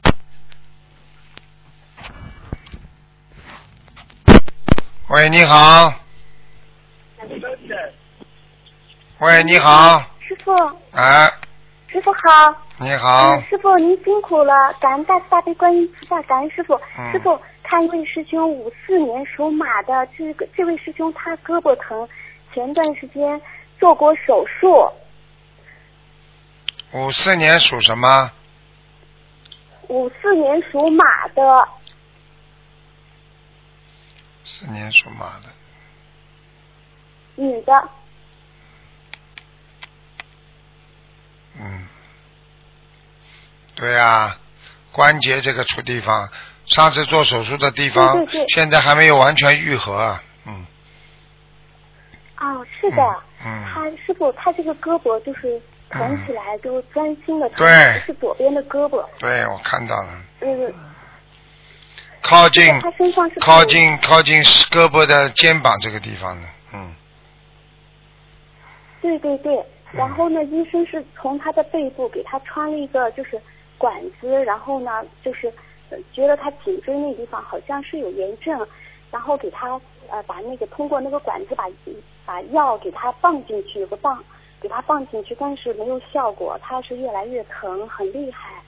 [5.08, 5.94] 喂，你好。
[9.18, 10.52] 喂，你好，师傅，
[10.92, 11.30] 哎，
[11.92, 12.18] 师傅好。
[12.78, 16.74] 你好嗯，，师傅您辛苦了，感恩大慈大悲观音菩萨，感恩师傅。
[16.98, 22.08] 嗯师傅，看一位师兄五四年属马的，这个这位师兄他胳膊疼，
[22.54, 23.38] 前段时间
[23.78, 24.90] 做过手术。
[26.92, 28.32] 五四年属什么？
[29.88, 31.68] 五四年属马的，
[34.46, 35.50] 四年属马的，
[37.34, 37.88] 女的，
[41.58, 41.86] 嗯，
[43.74, 44.36] 对呀、
[44.90, 46.28] 关节这个处地方，
[46.66, 48.48] 上次做手术的地方，对对对。
[48.48, 50.66] 现在还没有完全愈合啊，嗯。
[52.38, 53.02] 哦，是的。
[53.44, 55.60] 嗯，他师傅，他这个胳膊就是
[55.90, 58.02] 疼起来就专心的疼，对。
[58.06, 59.04] 是左边的胳膊。
[59.18, 60.08] 对我看到了，
[60.40, 60.72] 嗯，
[62.22, 66.94] 靠近他身上是靠近靠近胳膊的肩膀这个地方的，嗯，
[69.00, 69.52] 对对对，
[69.92, 73.40] 然后呢，医生是从他的背部给他穿了一个就是
[73.78, 75.52] 管子，然后呢，就是
[76.12, 78.66] 觉得他颈椎那地方好像是有炎症，
[79.10, 81.68] 然后给他呃把那个通过那个管子把
[82.24, 84.24] 把药给他放进去，有个棒
[84.60, 88.62] 给他放进去，但是没有效果，他是越来越疼，很厉害，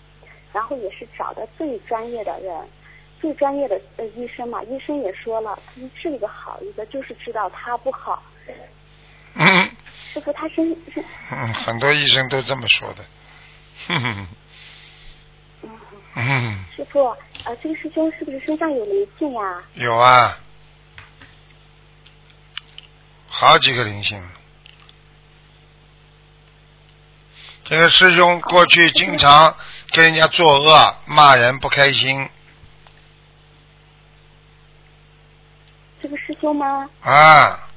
[0.52, 2.54] 然后也是找的最专业的人。
[3.20, 8.22] 最专业的呃医生嘛，医生也说了，他说这个好一个，就是知道他不好。
[9.34, 9.70] 嗯
[10.12, 13.04] 师傅，他身是嗯，很多医生都这么说的，
[13.88, 14.28] 哼哼，
[16.14, 17.04] 嗯，师傅，
[17.44, 20.38] 呃，这个师兄是不是身上有灵性呀、有啊，
[23.28, 24.22] 好几个灵性。
[27.64, 29.56] 这个师兄过去经常
[29.90, 32.28] 跟人家作恶、骂人、不开心
[36.02, 36.88] 这个师兄吗？
[37.00, 37.70] 啊，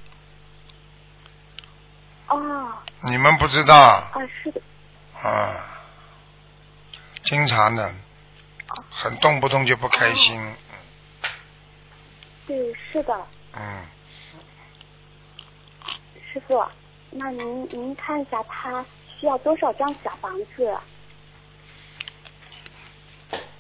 [2.28, 3.76] 哦，你们不知道？
[3.76, 4.12] 啊，
[4.44, 4.62] 是的，
[5.22, 5.56] 啊，
[7.24, 7.84] 经常的，
[8.92, 10.56] 很很动不动就不开心，
[12.46, 13.13] 对，是的，
[13.54, 13.86] 嗯，
[16.34, 16.63] 师傅，
[17.12, 18.86] 那您您看一下他
[19.20, 20.78] 需要多少张小房子？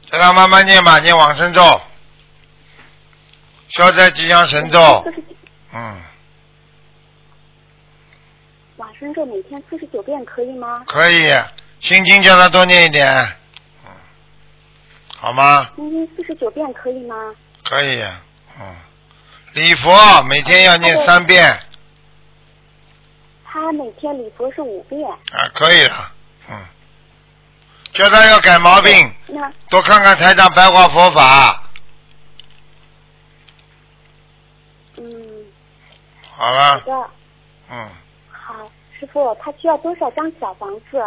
[0.09, 1.81] 让他慢慢念吧，念往生咒，
[3.69, 5.03] 消灾吉祥神咒，
[5.73, 6.01] 嗯，
[8.77, 10.83] 往生咒每天四十九遍可以吗？
[10.87, 11.33] 可以，
[11.79, 13.07] 心经叫他多念一点，
[13.85, 13.91] 嗯，
[15.15, 15.69] 好吗？
[15.75, 17.15] 心经四十九遍可以吗？
[17.63, 18.01] 可以，
[18.59, 18.75] 嗯，
[19.53, 21.59] 礼佛每天要念三遍，
[23.43, 25.09] 他每天礼佛是五遍。
[25.09, 26.11] 啊，可以了，
[26.49, 26.65] 嗯，
[27.93, 31.63] 叫他要改毛病，那多看看台长白话佛法，
[34.97, 35.45] 嗯，
[36.29, 37.09] 好了好，的，
[37.71, 37.91] 嗯，好，
[38.99, 40.99] 师傅，他需要多少张小房子？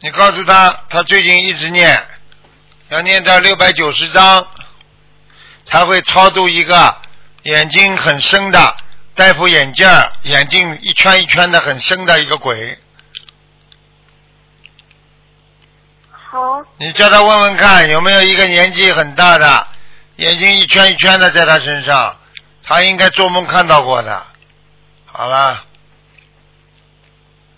[0.00, 1.98] 你告诉他，他最近一直念，
[2.90, 4.46] 要念到六百九十章，
[5.66, 6.96] 才会超度一个
[7.42, 8.76] 眼睛很深的
[9.14, 9.88] 戴副眼镜，
[10.22, 12.78] 眼睛一圈一圈的很深的一个鬼。
[16.30, 19.66] 好，你叫他问问看，有没有一个年纪很大的，
[20.16, 22.14] 眼睛一圈一圈的在他身上，
[22.62, 24.22] 他应该做梦看到过的。
[25.06, 25.64] 好了，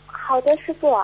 [0.06, 0.96] 好的，师傅。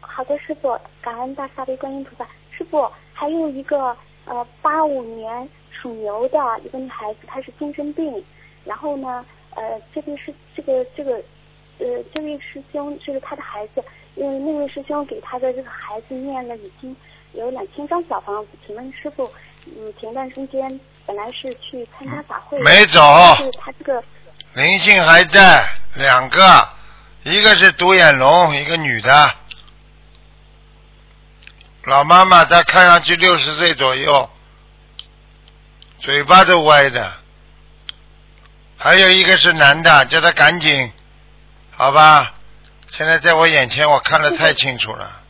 [0.00, 2.26] 好的，师傅，感恩大慈悲观音菩萨。
[2.56, 3.94] 师傅，还有一个
[4.24, 8.24] 呃八五年属牛的一个女孩子，她是精神病，
[8.64, 9.22] 然后呢，
[9.54, 11.16] 呃，这位是这个这个
[11.78, 13.84] 呃这位师兄就是他的孩子，
[14.16, 16.94] 因为那位师兄给他的这个孩子念了已经
[17.32, 19.28] 有两千张小房子，请问师傅，
[19.66, 23.00] 嗯，前段时间本来是去参加法会，没走
[23.36, 24.02] 是他这个
[24.54, 26.68] 灵性还在，两个，
[27.24, 29.34] 一个是独眼龙，一个女的，
[31.84, 34.30] 老妈妈，她看上去六十岁左右，
[35.98, 37.12] 嘴巴都歪的，
[38.76, 40.92] 还有一个是男的，叫他赶紧，
[41.72, 42.33] 好吧？
[42.96, 45.20] 现在在我眼前，我看得太清楚了。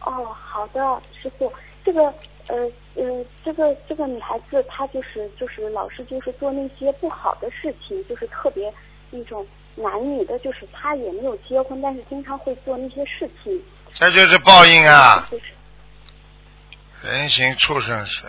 [0.00, 1.50] 哦，好的，师傅，
[1.82, 2.02] 这个
[2.48, 2.56] 呃
[2.96, 8.70] 呃，这个这个女孩子她就是就是老是就是做那些不好的事情，就是特别
[9.08, 13.62] 那种男女的，就是她也没有结婚，但是经常会做那些事情。
[13.94, 15.26] 这就是报应啊！
[15.30, 15.44] 就是
[17.02, 18.22] 人形畜生是，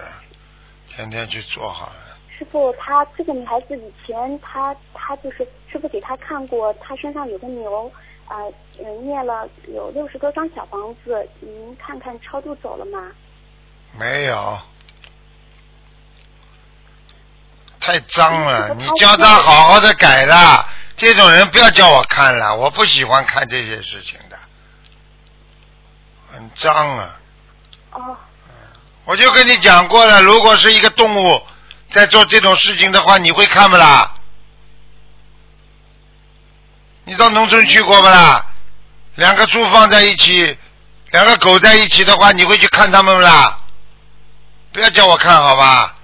[0.87, 2.10] 天天去做好了。
[2.41, 7.85] 师傅，他这个女孩子以前他他就是师傅给她看过，她身上有个牛，
[8.25, 8.37] 啊
[8.79, 13.11] 呃念了有六十多张小房子，您看看超度走了吗？
[13.91, 14.57] 没有，
[17.79, 18.69] 太脏了！
[18.69, 20.65] 嗯你叫他好好的改的，
[20.97, 24.39] 这种人不要叫我看了，我不喜欢看这些事情的，
[26.31, 27.19] 很脏啊！
[27.91, 28.17] 哦，
[29.05, 31.39] 我就跟你讲过了，如果是一个动物
[31.91, 34.13] 在做这种事情的话，你会看不啦？
[37.03, 38.45] 你到农村去过不啦？
[39.15, 40.57] 两个猪放在一起，
[41.11, 43.59] 两个狗在一起的话，你会去看它们不啦？
[44.71, 45.95] 不要叫我看好吧？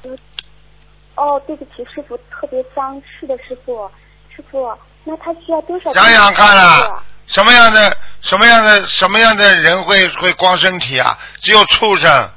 [1.15, 3.01] 哦，对不起，师傅，特别脏。
[3.19, 3.89] 是的，师傅，
[4.35, 5.93] 师傅，那他需要多少？
[5.93, 11.17] 想想看啊，什么样的什么样的什么样的人会会光身体啊？
[11.39, 12.29] 只有畜生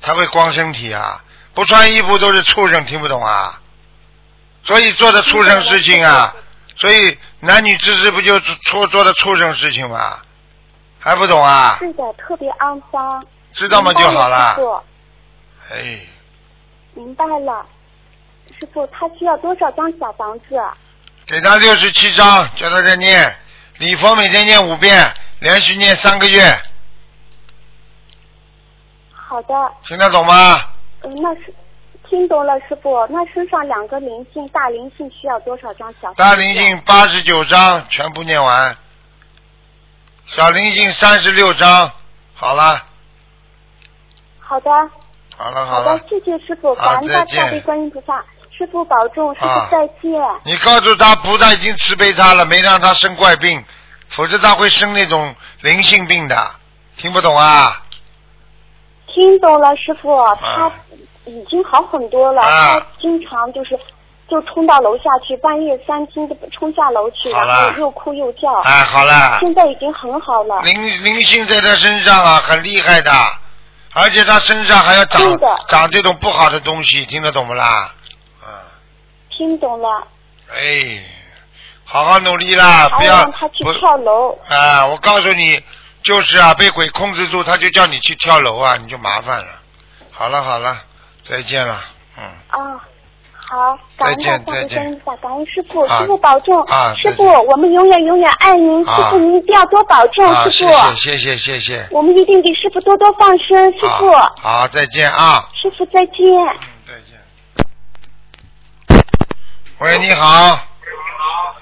[0.00, 1.23] 才会光身体啊！
[1.54, 3.60] 不穿衣服都是畜生，听不懂啊？
[4.64, 6.34] 所以做的畜生事情啊，
[6.76, 10.18] 所以男女之事不就是做做的畜生事情吗？
[10.98, 11.76] 还不懂啊？
[11.78, 13.24] 是的，特别肮脏。
[13.52, 14.82] 知道吗就好了
[15.70, 16.00] 哎，
[16.94, 17.64] 明白了。
[18.58, 20.46] 师傅，他需要多少张小房子？
[21.26, 23.38] 给他六十七张，叫他再念
[23.78, 26.60] 礼佛，每天念五遍，连续念三个月，
[29.12, 30.73] 好的，听得懂吗？
[31.04, 31.54] 嗯，那是
[32.08, 33.06] 听懂了，师傅。
[33.08, 36.12] 那身上两个灵性，大灵性需要多少张小？
[36.14, 38.76] 大灵性八十九张全部念完，
[40.26, 41.92] 小灵性三十六张，
[42.34, 42.84] 好了，
[44.38, 44.70] 好的，
[45.36, 48.24] 好了，好了的，，谢谢师傅，好感恩大慈悲观音菩萨，
[48.56, 50.12] 师傅保重，师傅啊再见。
[50.44, 53.64] 你告诉他，菩萨已经慈悲他了，没让他生怪病，
[54.08, 56.50] 否则他会生那种灵性病的，
[56.96, 57.82] 听不懂啊？
[59.14, 60.70] 听懂了，师傅，他
[61.24, 62.42] 已经好很多了。
[62.42, 63.78] 啊他经常就是
[64.28, 68.52] 就冲到楼下去，半夜三更的冲下楼去，然后又哭又叫。
[68.62, 70.60] 哎，好了，现在已经很好了。
[70.62, 73.12] 灵灵性在他身上啊，很厉害的，
[73.94, 75.22] 而且他身上还要长
[75.68, 77.92] 长这种不好的东西，听得懂不啦？
[78.42, 78.66] 啊，
[79.30, 79.88] 听懂了，
[80.52, 81.04] 哎，
[81.84, 84.36] 好好努力啦，不还要让他去跳楼。
[84.48, 84.86] 啊！
[84.86, 85.62] 我告诉你，
[86.04, 89.46] 就是啊，被鬼控制住，他就叫你去跳楼啊，你就麻烦了。
[90.10, 90.76] 好了好了，
[91.28, 91.82] 再见了，
[92.18, 92.24] 嗯。
[92.48, 92.78] 啊，
[93.34, 96.62] 好，感恩再见再见感恩师傅，啊师傅保重。
[96.64, 100.72] 啊师傅，我们永远永远爱您，啊师傅您一定要多保重，啊，师傅。
[100.96, 101.88] 谢谢谢谢谢。
[101.90, 104.10] 我们一定给师傅多多放生，师傅。
[104.12, 105.48] 啊好，再见啊。
[105.62, 106.26] 师傅再见。
[106.28, 109.04] 嗯，再见。
[109.78, 110.28] 喂，你好。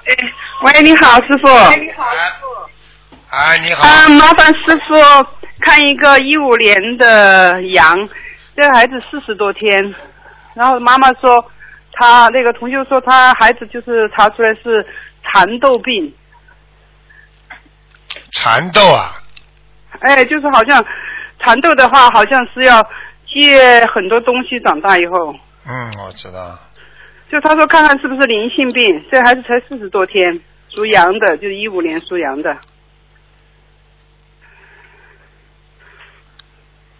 [0.04, 0.16] 哎
[0.62, 1.48] 喂，你好，师傅。
[1.48, 1.76] 哎，
[3.32, 3.88] 哎，你好。
[3.88, 4.94] 啊，麻烦师傅
[5.60, 7.96] 看一个一五年的羊，
[8.54, 9.94] 这个孩子四十多天，
[10.52, 11.42] 然后妈妈说
[11.92, 14.86] 他那个同学说他孩子就是查出来是
[15.24, 16.14] 蚕豆病，
[18.32, 19.12] 蚕豆啊，
[20.00, 20.84] 哎，就是好像
[21.40, 22.86] 蚕豆的话，好像是要
[23.26, 25.34] 借很多东西长大以后，
[25.66, 26.58] 嗯，我知道。
[27.30, 32.54] 就他说看看是不是灵性病，这孩子才四十多天，属羊的，就是一五年属羊的。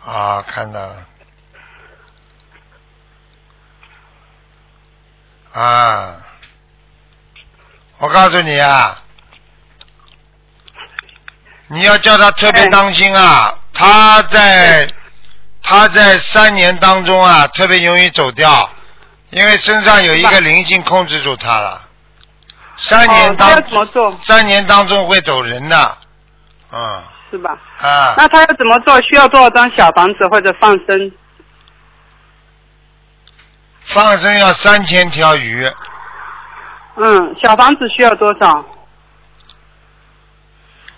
[0.05, 1.07] 啊，看到了。
[5.53, 6.17] 啊，
[7.99, 9.03] 我告诉你啊，
[11.67, 14.93] 你要叫他特别当心啊，他在
[15.63, 18.71] 他在三年当中啊，特别容易走掉，
[19.31, 21.89] 因为身上有一个灵性控制住他了。
[22.79, 23.63] 三年当？
[24.25, 25.99] 三年当中会走人的，
[26.73, 27.59] 嗯是吧？
[27.81, 28.15] 啊。
[28.17, 28.95] 那他要怎么做？
[29.03, 31.11] 需要多少张小房子或者放生？
[33.87, 35.69] 放生要三千条鱼，
[36.97, 38.65] 嗯，小房子需要多少？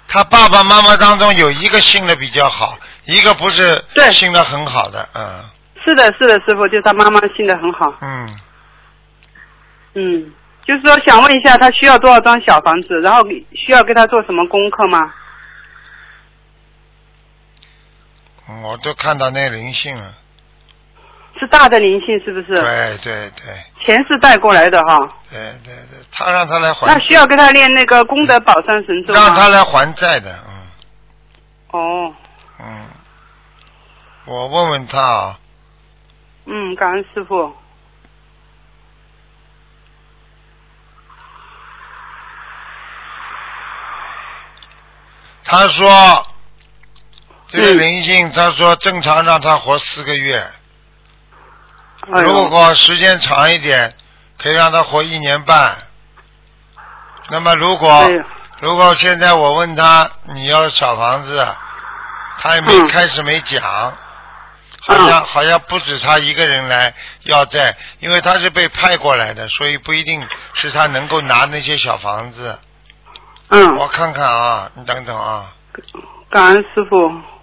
[0.07, 5.45] 他爸爸妈妈当中有一个信的比较好，一个不是对信的很好的，嗯
[5.83, 7.93] 是的，是的，师傅，就是他妈妈信的很好。
[8.01, 8.39] 嗯，
[9.95, 10.33] 嗯，
[10.65, 13.01] 就是说想问一下，他需要多少张小房子？
[13.01, 13.23] 然后
[13.55, 15.01] 需要给他做什么功课吗？
[15.01, 15.13] 嗯
[18.63, 20.15] 我都看到那灵性了，
[21.39, 22.61] 是大的灵性是不是？
[22.61, 24.99] 对对对前世带过来的哈。
[25.31, 29.21] 对对对，他让他来还那，需要给他练那个功德宝山神咒吗？
[29.21, 30.55] 让他来还债的，嗯
[31.73, 32.15] 哦，
[32.61, 32.87] 嗯，
[34.27, 35.39] 我问问他啊，
[36.47, 37.53] 嗯，感恩师傅。
[45.47, 46.27] 他说
[47.55, 47.79] 这个嗯。
[47.79, 50.45] 灵性，他说正常让他活四个月，
[52.13, 53.95] 哎如果时间长一点，
[54.39, 55.77] 可以让他活一年半。
[57.31, 58.11] 那么如果、哎
[58.61, 61.47] 如果现在我问他你要小房子，
[62.39, 62.89] 他也没、嗯。
[62.89, 66.95] 开始没讲，好像、好像不止他一个人来
[67.25, 70.23] 要债，因为他是被派过来的，所以不一定
[70.55, 72.59] 是他能够拿那些小房子。
[73.49, 75.53] 嗯，我看看啊，你等等啊，
[76.31, 77.34] 感恩师傅。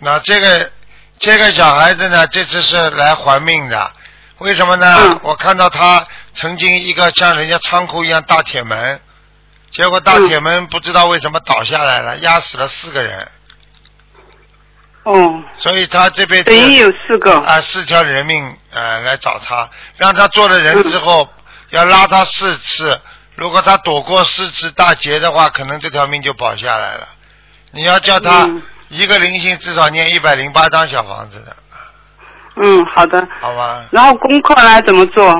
[0.00, 0.70] 那这个
[1.18, 3.90] 这个小孩子呢，这次是来还命的，
[4.38, 4.96] 为什么呢？
[5.00, 9.00] 嗯我看到他曾经一个像人家仓库一样大铁门，
[9.70, 13.28] 结果大嗯铁门不知道为什么倒下来了，压死了四个人，
[15.02, 17.34] 哦，所以他这辈子等于有四个。
[17.40, 21.28] 啊四条人命呃来找他，让他做了人之后、
[21.70, 23.00] 要拉他四次，
[23.34, 27.08] 如果他躲过四次大劫的话，可能这条命就保下来了。
[27.72, 31.56] 你要叫他嗯一个灵性至少念一百零八张小房子的，
[32.56, 33.26] 嗯，好的。
[33.40, 33.84] 好吧？
[33.92, 35.34] 然后功课呢怎么做？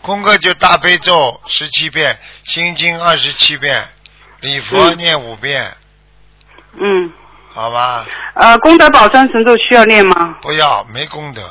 [0.00, 3.86] 功课就大悲咒十七遍，心经二十七遍，
[4.40, 5.76] 礼佛嗯念五遍，
[6.80, 7.12] 嗯，
[7.52, 8.06] 好吧？
[8.34, 11.42] 呃，功德宝山神咒需要念吗、不要没功德，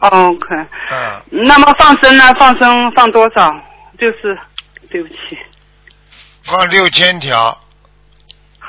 [0.00, 0.46] 哦、？OK。
[0.90, 2.34] 嗯，那么放生呢？
[2.34, 3.48] 放生放多少？
[3.98, 4.36] 就是，
[4.90, 5.38] 对不起。
[6.42, 7.56] 放六千条，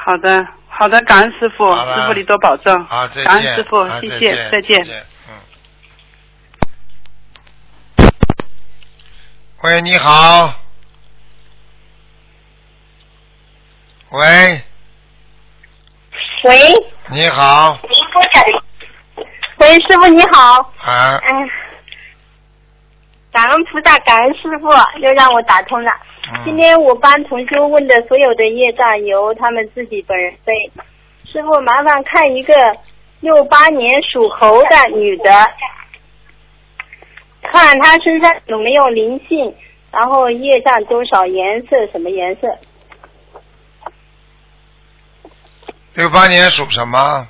[0.08, 2.86] 好的，好的，感恩师傅，师傅你多保重。
[2.86, 3.26] 好，再见。
[3.26, 4.82] 感恩师傅，谢谢，再见。
[4.82, 5.06] 见。
[7.98, 8.10] 嗯。
[9.64, 10.54] 喂，你好。
[14.12, 14.64] 喂，
[16.46, 16.74] 喂
[17.10, 17.78] 你好，
[19.58, 21.50] 喂，师傅你好，啊，哎，
[23.38, 24.68] 感恩菩萨，感恩师傅，
[25.00, 25.92] 又让我打通了。
[26.44, 30.52] 今嗯，天我帮同修问的所有的业障由他们自己本人背。
[31.24, 32.56] 师傅，麻烦看一个
[33.20, 35.32] 六八年属猴的女的，
[37.44, 39.56] 看她身上有没有灵性，
[39.92, 42.48] 然后业障多少，颜色什么颜色？
[45.94, 47.28] 六八年属什么？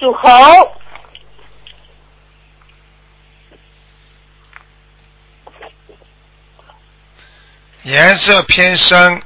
[0.00, 0.28] 属猴，
[7.84, 9.22] 颜色偏深，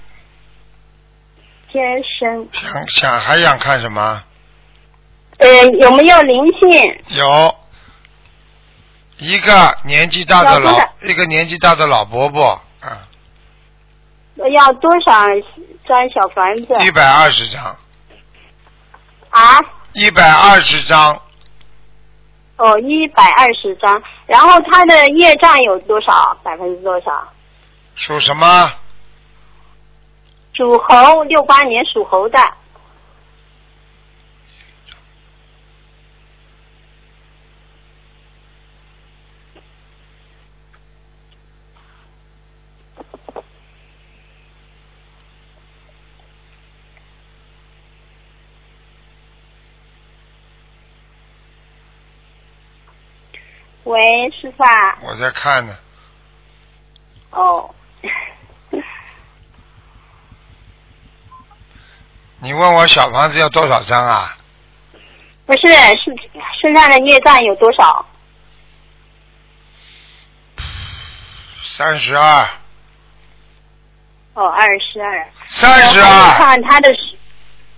[1.69, 2.49] 偏深。
[2.53, 4.23] 想想还想看什么？
[5.39, 7.01] 呃，有没有灵性？
[7.17, 7.55] 有
[9.19, 13.07] 一个年纪大的老一个年纪大的老伯伯，啊，
[14.53, 15.13] 要多少
[15.87, 16.75] 张小房子？
[16.85, 17.77] 一百二十张，
[19.31, 19.61] 啊？
[19.93, 21.23] 一百二十张，
[22.57, 24.03] 哦，一百二十张。
[24.27, 26.37] 然后他的业障有多少？
[26.43, 27.33] 百分之多少？
[27.99, 28.73] 属什么？
[30.55, 32.39] 属猴，六八年属猴的。
[53.83, 54.99] 喂，师傅啊。
[55.03, 55.77] 我在看呢。
[57.31, 57.75] 哦，
[62.41, 64.37] 你问我小房子要多少张啊？
[65.45, 65.67] 不是，
[65.97, 66.15] 是
[66.61, 68.05] 身上的孽障有多少？
[71.65, 72.49] 三十二，
[74.35, 75.27] 哦，二十二。
[75.49, 76.95] 三十二看他的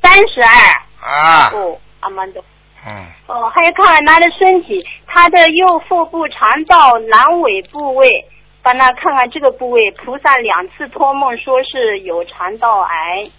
[0.02, 1.08] 三十二。
[1.08, 2.44] 啊，哦，阿曼多。
[2.86, 8.26] 嗯，哦，还要看看他的身体，他的右腹部肠道阑尾部位，
[8.62, 9.90] 帮他看看这个部位。
[9.92, 13.30] 菩萨两次托梦说是有肠道癌，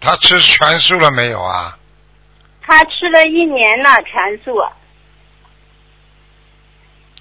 [0.00, 1.76] 他吃全素了没有啊？
[2.62, 4.54] 他吃了一年了全素，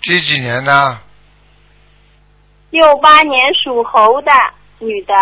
[0.02, 1.02] 几几年呢？
[2.70, 4.32] 六八年属猴的
[4.78, 5.14] 女的，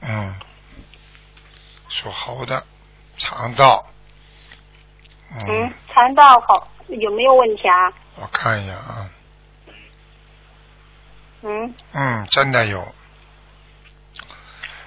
[0.00, 0.34] 嗯，
[1.88, 2.66] 属猴的，
[3.22, 3.86] 肠道。
[5.34, 7.92] 嗯，嗯，肠道好有没有问题啊？
[8.16, 9.08] 我看一下啊，
[11.42, 12.86] 嗯，嗯，真的有。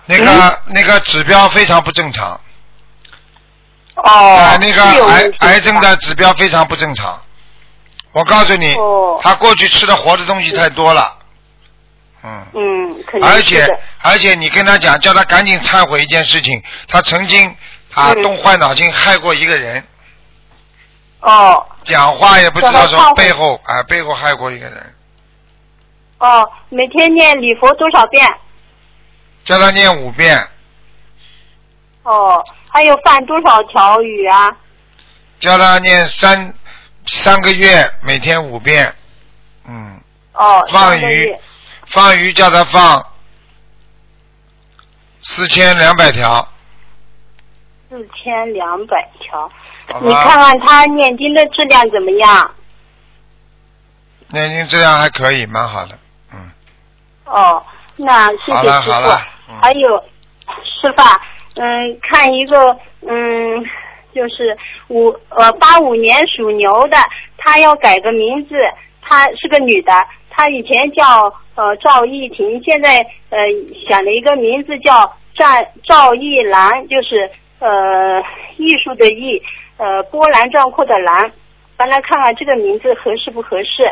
[0.06, 2.40] 那个、那个指标非常不正常，
[3.96, 7.20] 哦，啊，那个癌癌症的指标非常不正常。
[8.12, 9.20] 我告诉你，哦。
[9.24, 11.18] 他过去吃的活的东西太多了，
[12.24, 13.68] 嗯，嗯，而且
[14.04, 17.56] 而且你跟他讲，叫他赶紧忏悔一件事情，他曾经
[17.96, 19.84] 啊嗯动坏脑筋害过一个人，
[21.22, 21.66] 哦。
[21.84, 24.96] 讲话也不知道说叫他忏悔背后啊背后害过一个人，
[26.18, 28.28] 哦，每天念礼佛多少遍？
[29.44, 30.36] 叫他念五遍，
[32.02, 34.58] 哦，还有放多少条鱼啊？
[35.40, 36.54] 叫他念三
[37.06, 38.96] 三个月，每天五遍，
[39.68, 40.02] 嗯，
[40.34, 41.38] 哦，放鱼
[41.88, 43.06] 放鱼叫他放
[45.22, 46.48] 四千两百条，
[47.90, 49.50] 四千两百条。
[50.02, 50.26] 你看？
[50.26, 52.52] 看他念经的质量怎么样？
[54.30, 55.98] 念经质量还可以，蛮好的，
[56.34, 56.52] 嗯，
[57.26, 57.64] 哦，
[57.96, 59.10] 那谢谢师傅。
[59.62, 60.04] 还有
[60.64, 61.22] 师傅啊，
[61.56, 62.76] 嗯，看一个，
[63.08, 63.64] 嗯，
[64.14, 64.58] 就是
[64.88, 66.98] 五呃八五年属牛的，
[67.38, 68.56] 她要改个名字，
[69.02, 69.92] 她是个女的，
[70.32, 72.98] 她以前叫呃赵艺婷，现在
[73.30, 73.38] 呃
[73.88, 75.46] 想了一个名字叫赵
[75.84, 77.30] 赵艺兰，就是
[77.60, 78.22] 呃
[78.58, 79.42] 艺术的艺，
[79.78, 81.32] 呃波澜壮阔的澜，
[81.78, 83.92] 帮来看看这个名字合适不合适？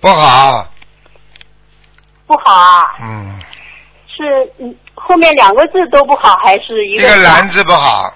[0.00, 0.66] 不好，
[2.26, 2.96] 不好啊。
[3.00, 3.40] 嗯，
[4.06, 8.12] 是嗯后面两个字都不好，还是一个这个篮字不好，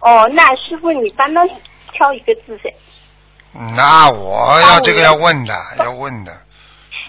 [0.00, 1.46] 哦，那师傅你帮他
[1.92, 2.72] 挑一个字噻。
[3.76, 6.32] 那我要这个要问的，要问的。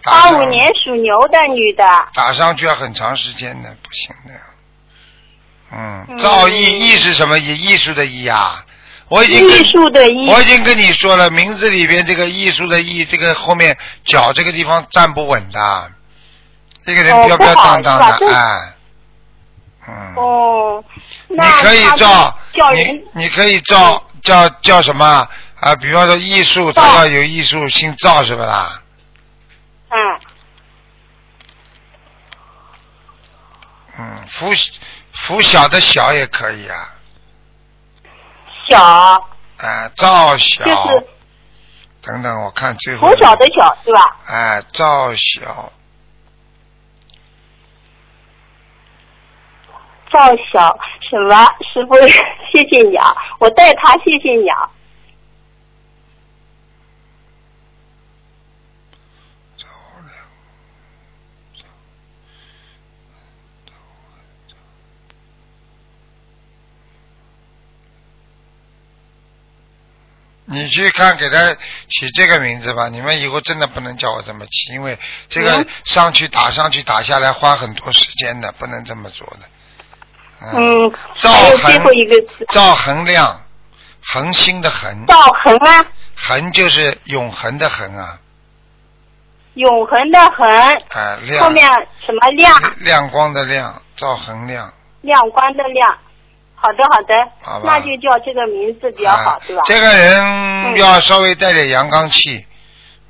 [0.03, 1.83] 八五年属牛的女的，
[2.13, 4.33] 打上去要很长时间的，不行的。
[4.33, 4.50] 嗯，
[5.73, 7.55] 嗯造诣艺是什么艺？
[7.55, 8.65] 艺术的艺啊！
[9.07, 10.29] 我已经跟艺术的艺。
[10.29, 15.91] 我已经跟你说了，名字里边这个艺术的艺，这个后面脚这个地方站不稳的，
[16.85, 18.73] 这个人哦标标不好当当是吧这的，哎，
[19.87, 20.83] 嗯，哦，
[21.27, 22.37] 你那可以他照
[22.73, 25.27] 你你可以照叫叫什么
[25.59, 25.75] 啊？
[25.75, 28.81] 比方说艺术，赵他要有艺术，姓赵是不啦？
[29.89, 29.97] 嗯
[33.99, 34.53] 嗯，拂
[35.27, 36.95] 拂晓的晓也可以啊，
[38.69, 41.07] 小啊，赵晓，就是
[42.01, 43.07] 等等，我看最后。
[43.07, 44.01] 拂晓的晓是吧？
[44.25, 45.71] 哎，赵晓，
[50.11, 51.45] 赵晓什么？
[51.71, 51.95] 师傅，
[52.51, 54.71] 谢谢你啊，我带他，谢谢你啊。
[59.55, 60.09] 赵亮，
[70.45, 71.53] 你去看，给他
[71.89, 72.89] 起这个名字吧。
[72.89, 74.97] 你们以后真的不能叫我这么起，因为
[75.29, 79.39] 这个嗯上去打上去打下来花很多时间的，不能这么做的。
[80.53, 81.83] 嗯，赵恒
[82.49, 83.41] 赵恒亮，
[84.03, 88.17] 恒星的恒，赵恒啊，恒就是永恒的恒啊，
[89.53, 91.69] 永恒的恒，啊亮，后面
[92.03, 92.57] 什么亮？
[92.77, 94.73] 亮光的亮，赵恒亮。
[95.01, 95.97] 亮光的亮。
[96.61, 97.63] 好的，好的，好吧。
[97.65, 99.63] 那就叫这个名字比较好，啊对吧？
[99.65, 102.45] 这个人要稍微带点阳刚气，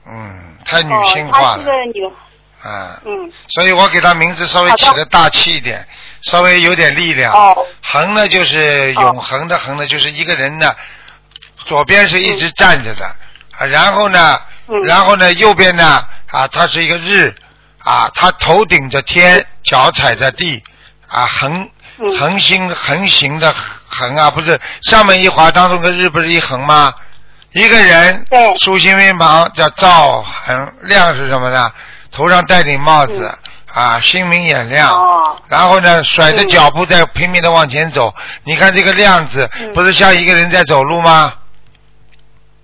[0.08, 2.06] 嗯，太女性哦，她化了是个，女，
[2.64, 5.86] 啊，嗯，所以我给他名字稍微好的起的大气一点，
[6.22, 7.34] 稍微有点力量。
[7.34, 7.66] 哦。
[7.82, 10.74] 恒呢就是永恒的恒呢，就是一个人呢，
[11.66, 13.06] 左边是一直站着的，
[13.58, 14.82] 啊，然后呢，嗯。
[14.84, 17.36] 然后呢右边呢啊，它是一个日，
[17.84, 20.64] 啊，他头顶着天，脚踩着地，
[21.10, 21.70] 啊，横嗯
[22.20, 23.54] 横行横行的
[23.88, 26.94] 横啊，不是上面一划当中个日不是一横吗？
[27.54, 31.72] 一个人对竖心边旁叫赵恒，亮是什么呢？
[32.12, 33.38] 头上戴顶帽子、
[33.74, 34.90] 啊，心明眼亮。
[34.90, 38.14] 嗯哦，然后呢，甩着脚步在拼命的往前走。
[38.44, 41.34] 你看这个亮字，嗯不是像一个人在走路吗？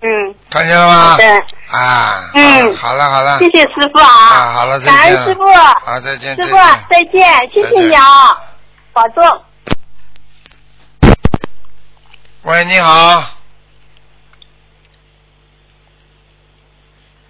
[0.00, 1.26] 嗯，看见了吗对？
[1.70, 5.18] 啊，嗯好了好了，谢谢师傅啊，啊，好了，再见了。
[5.18, 5.44] 恩师傅，
[5.84, 6.56] 好，再见，师傅。
[6.88, 8.36] 再见，谢谢你啊，
[8.98, 9.22] 保重。
[12.42, 13.22] 喂，你好。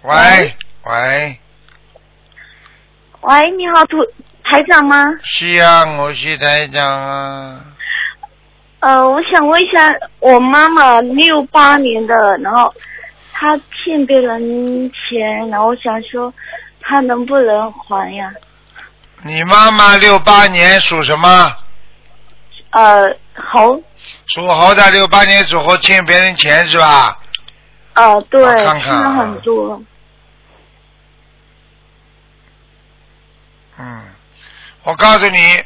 [0.01, 0.11] 喂
[0.83, 1.39] 喂，
[3.21, 3.97] 喂，你好，土
[4.43, 5.05] 台长吗？
[5.21, 7.63] 是啊，我是台长啊。
[8.79, 12.73] 呃，我想问一下，我妈妈六八年的，然后
[13.31, 16.33] 她欠别人钱，然后我想说
[16.81, 18.33] 她能不能还呀？
[19.21, 21.55] 你妈妈六八年属什么？
[22.71, 23.17] 呃，
[23.51, 23.81] 猴，
[24.27, 27.19] 属猴的，六八年属猴，欠别人钱是吧？
[27.93, 29.81] 呃，对，我看看欠了啊很多。
[33.77, 34.03] 嗯，
[34.83, 35.63] 我告诉你，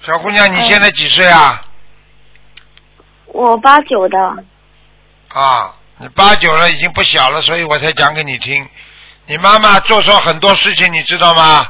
[0.00, 1.66] 小姑娘，你现在几岁啊？
[3.26, 4.18] 我八九的，
[5.28, 8.66] 啊，你八九了，已经不小了，所以我才讲给你听。
[9.26, 11.66] 你妈妈做错很多事情，你知道吗？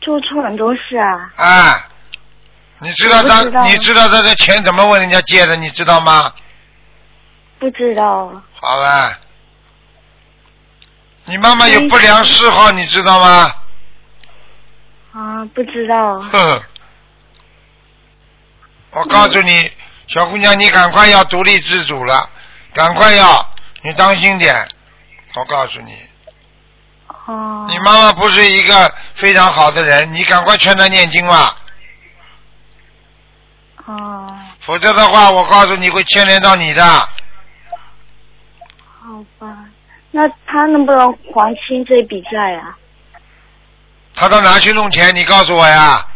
[0.00, 1.32] 做错很多事啊。
[1.36, 1.88] 啊，
[2.78, 6.32] 你知道他，知道你知道他的钱怎么问人家借的，你知道吗？
[7.58, 8.30] 不知道，
[8.60, 9.18] 好了，
[11.24, 13.54] 你妈妈有不良嗜好，你知道吗？
[15.14, 16.62] 啊，不知道，哼，
[18.90, 19.72] 我告诉你，
[20.08, 22.28] 小姑娘，你赶快要独立自主了，
[22.74, 23.50] 赶快要，
[23.82, 24.68] 你当心点。
[25.36, 25.96] 我告诉你，
[27.26, 31.56] 哦，你妈妈不是一个非常好的人，你赶快劝她念经吧，
[33.86, 36.84] 哦，否则的话，我告诉你会牵连到你的。
[36.84, 37.08] 好
[39.38, 39.64] 吧，
[40.12, 42.78] 那他能不能还清这笔债啊？
[44.14, 45.14] 他到哪去弄钱？
[45.14, 46.06] 你告诉我呀。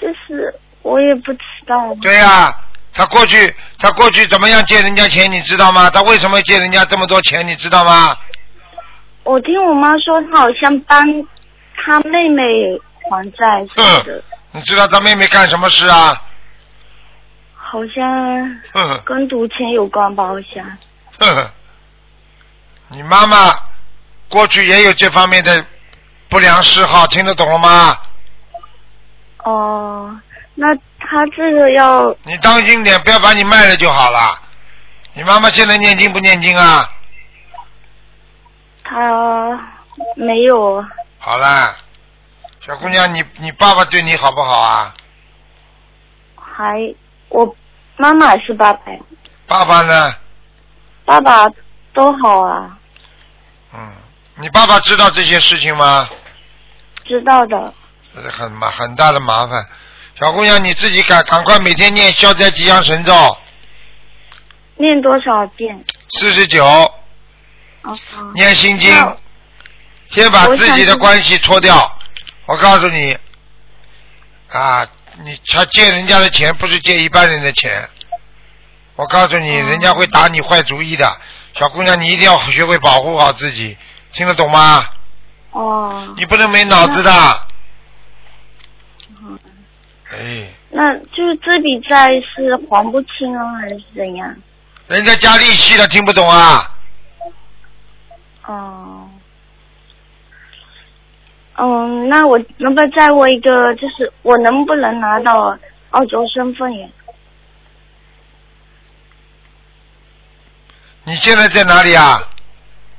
[0.00, 0.52] 就是
[0.82, 1.94] 我也不知道。
[2.02, 2.52] 对呀、
[2.94, 5.88] 她过去他过去怎么样借人家钱，你知道吗？
[5.90, 8.16] 他为什么借人家这么多钱，你知道吗？
[9.24, 11.02] 我听我妈说，她好像帮
[11.84, 12.42] 她妹妹
[13.08, 16.22] 还债什么的，你知道她妹妹干什么事啊？
[17.54, 20.26] 好像跟赌钱有关吧？
[20.26, 21.50] 好像。
[22.88, 23.54] 你妈妈
[24.28, 25.64] 过去也有这方面的
[26.28, 27.96] 不良嗜好，听得懂了吗？
[29.44, 30.20] 哦，
[30.54, 30.66] 那
[31.12, 34.40] 她这个要你当心点，不要把你卖了就好了。
[35.12, 36.90] 你妈妈现在念经不念经啊？
[38.82, 39.60] 她
[40.16, 40.82] 没有，
[41.18, 41.76] 好啦，
[42.66, 44.94] 小姑娘，你你爸爸对你好不好啊？
[46.36, 46.94] 还
[47.28, 47.54] 我
[47.98, 48.80] 妈妈是爸爸，
[49.46, 50.14] 爸爸呢？
[51.04, 51.44] 爸爸
[51.92, 52.78] 都好啊，
[53.74, 53.92] 嗯，
[54.36, 56.08] 你爸爸知道这些事情吗？
[57.04, 57.74] 知道的。
[58.14, 59.62] 这是很麻很大的麻烦。
[60.20, 63.36] 小姑娘，你自己赶赶快每天念消灾吉祥神咒
[64.76, 65.84] 念多少遍？
[66.10, 67.98] 四十九，哦，
[68.34, 68.94] 念心经，
[70.10, 71.98] 先把自己的关系脱掉。
[72.46, 73.16] 我告诉你，
[74.50, 74.86] 啊，
[75.24, 77.88] 你他借人家的钱不是借一般人的钱。
[78.96, 81.16] 我告诉你，人家会打你坏主意的。
[81.58, 83.76] 小姑娘，你一定要学会保护好自己，
[84.12, 84.86] 听得懂吗？
[85.52, 87.46] 哦，你不能没脑子的。
[90.12, 94.34] 嗯哎，那就是这笔债是还不清啊，还是怎样？
[94.88, 96.70] 人家加利息了，听不懂啊？
[98.44, 99.08] 哦，
[101.56, 105.56] 嗯，那我能不能再问一个，就是我能不能拿到
[105.90, 106.88] 澳洲身份呀？
[111.04, 112.20] 你现在在哪里啊？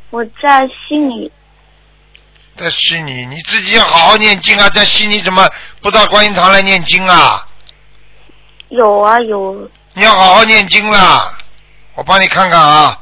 [0.10, 1.32] 我在悉尼，
[2.56, 4.70] 在悉尼，你自己要好好念经啊！
[4.70, 5.50] 在悉尼怎么
[5.82, 7.48] 不到观音堂来念经啊？
[8.70, 11.34] 有啊有，你要好好念经啦！
[11.96, 13.00] 我帮你看看啊。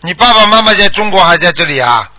[0.00, 2.10] 你爸爸妈妈在中国还在这里啊？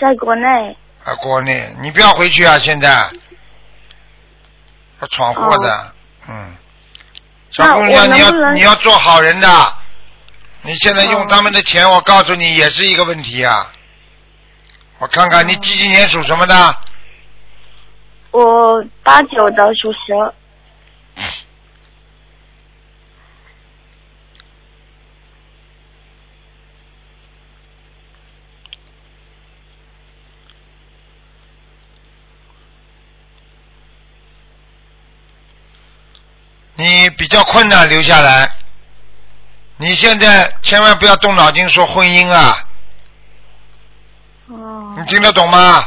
[0.00, 0.76] 在国内。
[1.04, 2.58] 啊，国内，你不要回去啊！
[2.58, 3.10] 现在
[5.00, 5.94] 要闯祸的，
[6.28, 6.56] 嗯。
[7.50, 9.74] 小姑娘，你要你要做好人的。
[10.62, 13.72] 你现在用他们的钱，我告诉你也是一个问题啊。
[15.00, 16.76] 我看看你几几年属什么的？
[18.32, 20.34] 我八九的属蛇，
[36.74, 38.48] 你比较困难留下来。
[39.78, 42.68] 你现在千万不要动脑筋说婚姻啊，
[44.50, 45.84] 哦，你听得懂吗？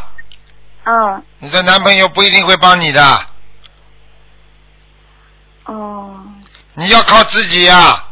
[0.86, 3.26] 嗯，你的男朋友不一定会帮你的，
[5.66, 6.20] 哦，
[6.74, 8.03] 你要靠自己呀、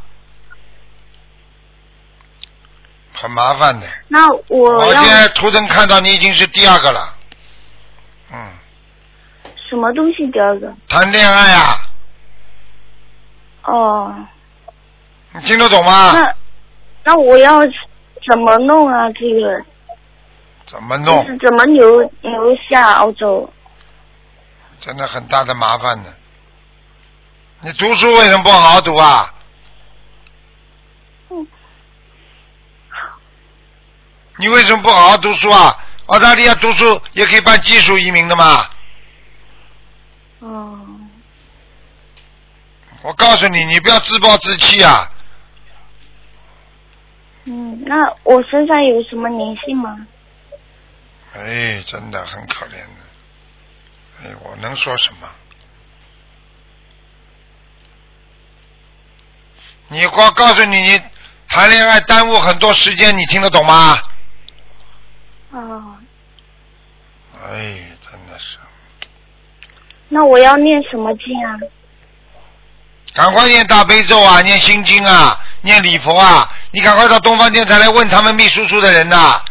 [3.14, 3.86] 很麻烦的。
[4.08, 7.14] 那我我现在图腾看到你已经是第二个了，
[8.32, 8.54] 嗯，
[9.70, 10.74] 什么东西第二个？
[10.88, 11.76] 谈恋爱啊，
[13.64, 14.16] 哦，
[15.34, 16.14] 你听得懂吗？
[16.14, 16.34] 那
[17.04, 17.60] 那我要
[18.30, 19.10] 怎么弄啊？
[19.12, 19.70] 这个就
[20.72, 21.26] 怎么弄？
[21.26, 23.51] 是怎么留留下澳洲？
[24.80, 26.13] 真的很大的麻烦呢。
[27.59, 29.34] 你读书为什么不好好读啊？
[31.30, 31.45] 嗯
[34.38, 35.78] 你为什么不好好读书啊？
[36.07, 38.65] 澳大利亚读书也可以办技术移民的嘛。
[40.39, 40.80] 哦，
[43.03, 45.07] 我告诉你，你不要自暴自弃啊！
[47.45, 50.07] 嗯，那我身上有什么灵性吗？
[51.34, 54.23] 哎，真的很可怜的。
[54.23, 55.27] 哎，我能说什么？
[59.88, 61.01] 你光告诉你，你
[61.49, 63.99] 谈恋爱耽误很多时间，你听得懂吗？
[65.51, 65.97] 哦，
[67.43, 67.49] 哎，
[68.09, 68.57] 真的是，
[70.09, 71.59] 那我要念什么经啊？
[73.13, 76.49] 赶快念大悲咒啊，念心经啊，念礼佛啊！
[76.71, 79.43] 你赶快到东方电台来问他们秘书处的人呐、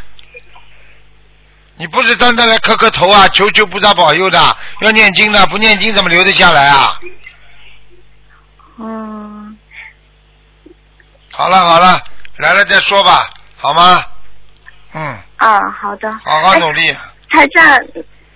[1.81, 4.39] 你不是单单来磕磕头啊，求求菩萨保佑的，
[4.81, 7.01] 要念经的，不念经怎么留得下来啊？
[8.79, 9.57] 嗯，
[11.33, 11.99] 好了好了，
[12.37, 14.05] 来了再说吧，好吗？
[14.93, 16.13] 嗯，啊，好的。
[16.23, 16.93] 好好努力。
[17.31, 17.81] 台长，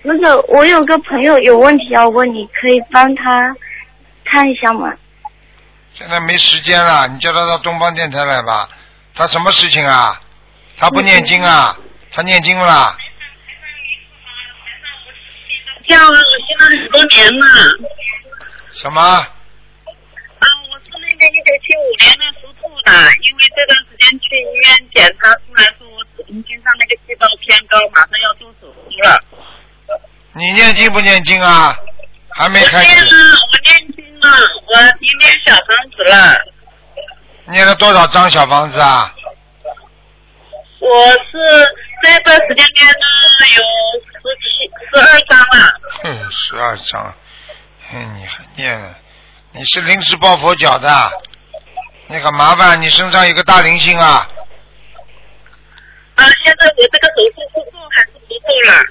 [0.01, 3.55] 那个我有个朋友有问题要问你，可以帮他
[4.25, 4.91] 看一下吗？
[5.93, 8.67] 现在没时间了，你叫他到东方电台来吧。
[9.13, 10.19] 他什么事情啊？
[10.77, 11.77] 他不念经啊？
[12.11, 12.97] 他念经不啦？
[15.87, 17.45] 这样啊，我信了很多年了。
[18.73, 19.01] 什么？
[19.01, 29.23] 啊，我是那个一九七五年的属兔的，因为这段时间去医院检查出来说我子宫颈上那个细胞偏高，马上要做手术了。
[30.33, 31.77] 你念经不念经啊？
[32.31, 34.29] 还没开我念了始。，我念经了，
[34.67, 36.35] 我已经念小房子了。
[37.47, 39.13] 念了多少张小房子啊？
[40.81, 41.37] 我是
[42.05, 42.93] 这段时间念了
[43.55, 43.63] 有
[44.03, 44.45] 十七、
[44.93, 45.73] 十二章了。
[46.03, 47.15] 哼，十二张。
[47.91, 48.95] 哼，你还念了？
[49.53, 51.11] 你是临时抱佛脚的，
[52.05, 54.27] 你很麻烦，你身上有个大灵性啊。
[56.13, 58.83] 啊，现在我这个手术是做还是不做了？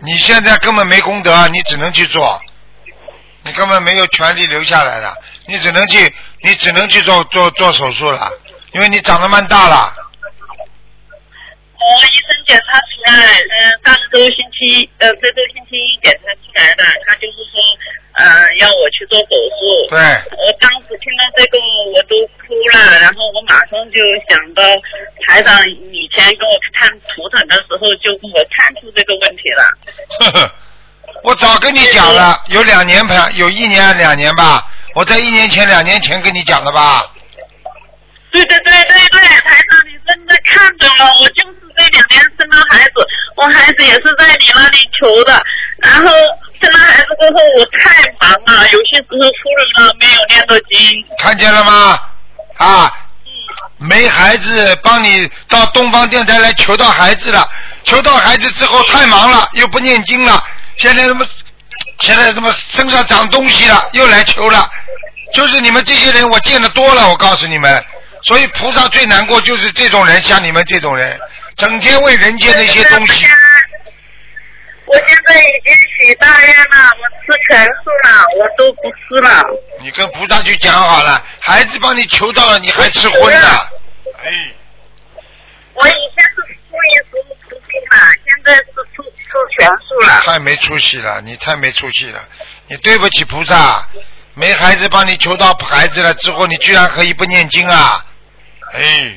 [0.00, 2.38] 你现在根本没功德，你只能去做，
[3.44, 5.16] 你根本没有权利留下来的，
[5.46, 8.30] 你只能去，你只能去做做做手术了，
[8.74, 9.94] 因为你长得蛮大了。
[11.86, 13.14] 我医生检查出来，
[13.46, 13.54] 嗯、
[13.86, 17.62] 上周星期，呃，这周星期一检查出来的，他就是说，
[18.18, 18.26] 呃，
[18.58, 19.86] 要我去做手术。
[19.94, 19.98] 对，
[20.34, 21.58] 我当时听到这个
[21.94, 24.62] 我都哭了，然后我马上就想到
[25.26, 29.62] 台长以前给我看图腾的时候就跟我看出这个问题了。
[30.18, 30.52] 呵呵，
[31.22, 34.66] 我早跟你讲了，有两年排，有一年两年吧，
[34.96, 37.04] 我在一年前、两年前跟你讲了吧？
[38.44, 43.06] 对对对对对，台长，你真的看懂了，我就是这两年生了孩子，
[43.36, 45.42] 我孩子也是在你那里求的，
[45.78, 46.08] 然后
[46.60, 51.04] 生了孩子过后我太忙了，有些时候出门了没有念到经。
[51.18, 51.98] 看见了吗？
[52.58, 52.92] 啊，
[53.78, 57.48] 没孩子，帮你到东方电台来求到孩子了，
[57.84, 60.44] 求到孩子之后太忙了，又不念经了，
[60.76, 61.26] 现在什么，
[62.00, 64.70] 现在什么身上长东西了，又来求了，
[65.32, 67.84] 就是你们这些人，我见得多了，我告诉你们，
[68.26, 71.18] 所以菩萨最难过就是这种人，像你们这种人，
[71.56, 73.24] 整天为人间的一些东西。
[74.86, 79.44] 我现在已经许大愿了，我吃全素了，我都不吃了。
[79.80, 83.48] 你跟菩萨去讲好了，孩子帮你求到了，你还吃荤的？
[84.24, 84.52] 哎，
[85.74, 88.62] 我以前是初一十五吃素嘛，现在是
[88.94, 90.20] 吃吃全素了。
[90.24, 92.20] 太没出息了，你太没出息了，
[92.66, 93.86] 你对不起菩萨，
[94.34, 98.04] 没孩子帮你求到孩子了之后，你居然可以不念经啊？
[98.74, 99.14] 哎，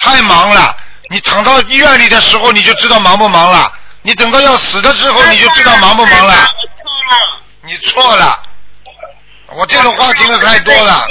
[0.00, 0.76] 太忙了，
[1.08, 3.72] 你躺到医院里的时候你就知道忙不忙了，
[4.02, 6.54] 你等到要死的时候你就知道忙不忙了。
[7.62, 8.42] 你错了，
[9.48, 11.06] 我这种话听的太多了。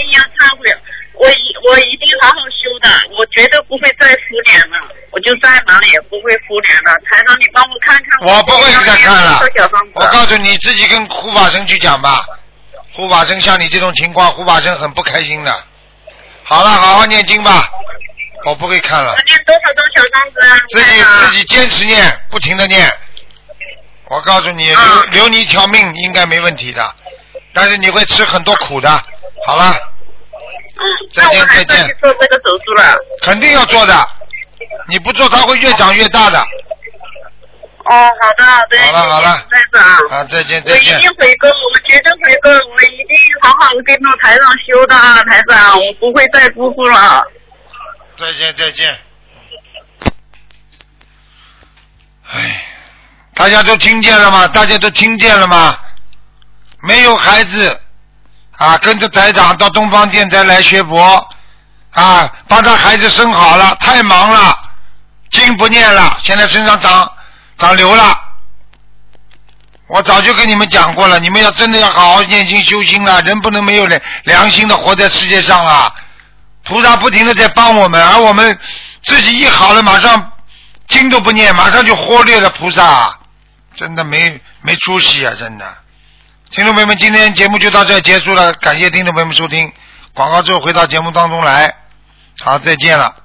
[1.14, 4.78] 我一我一定好好修的，我绝对不会再敷脸了，
[5.12, 6.98] 我就再忙也不会敷脸了。
[7.12, 8.28] 台长，你帮我看看。
[8.28, 9.40] 我不会再看了。
[9.94, 12.26] 我告诉你，你自己跟护法神去讲吧。
[12.94, 15.64] 护法神像你这种情况，护法神很不开心的。
[16.52, 17.72] 好了，好好念经吧。
[18.44, 20.60] 我不会看了，念多少张小房子啊？
[20.68, 22.92] 自己自己坚持念，不停的念。
[24.10, 26.94] 我告诉你，留啊留你一条命应该没问题的，
[27.54, 28.90] 但是你会吃很多苦的。
[29.48, 30.84] 好了，嗯，
[31.14, 32.98] 再见再见做这个手术了。
[33.22, 34.10] 肯定要做的。
[34.90, 36.46] 你不做，它会越长越大的。
[37.86, 38.78] 哦，好的，好的。
[38.80, 40.20] 好了好了台长。
[40.20, 41.02] 啊，再见再见我一。
[41.02, 47.24] 定回购，我绝对回购，我一定好好跟着台长修的啊，台长，我不会再辜负了。
[48.18, 48.98] 再见再见。
[52.34, 52.64] 哎，
[53.34, 54.48] 大家都听见了吗？
[54.48, 55.78] 大家都听见了吗？
[56.84, 57.80] 没有孩子
[58.58, 61.30] 啊，跟着台长到东方电台来学佛
[61.92, 64.58] 啊，帮他孩子生好了，太忙了，
[65.32, 67.12] 经不念了，现在身上长
[67.62, 68.18] 长瘤了。
[69.86, 75.94] 我早就跟你们讲过了，你们要真的要好好念经修心啊，人不能没有良良心的活在世界上啊。
[76.64, 78.58] 菩萨不停的在帮我们，而我们
[79.04, 80.32] 自己一好了，马上
[80.88, 83.20] 经都不念，马上就忽略了菩萨，
[83.76, 85.34] 真的没没出息啊！
[85.38, 85.78] 真的，
[86.50, 89.72] 听众朋友们，今天节目就到这结束了，感谢听众朋友们收听，
[90.14, 91.76] 广告之后回到节目当中来，
[92.40, 93.16] 好，再见了。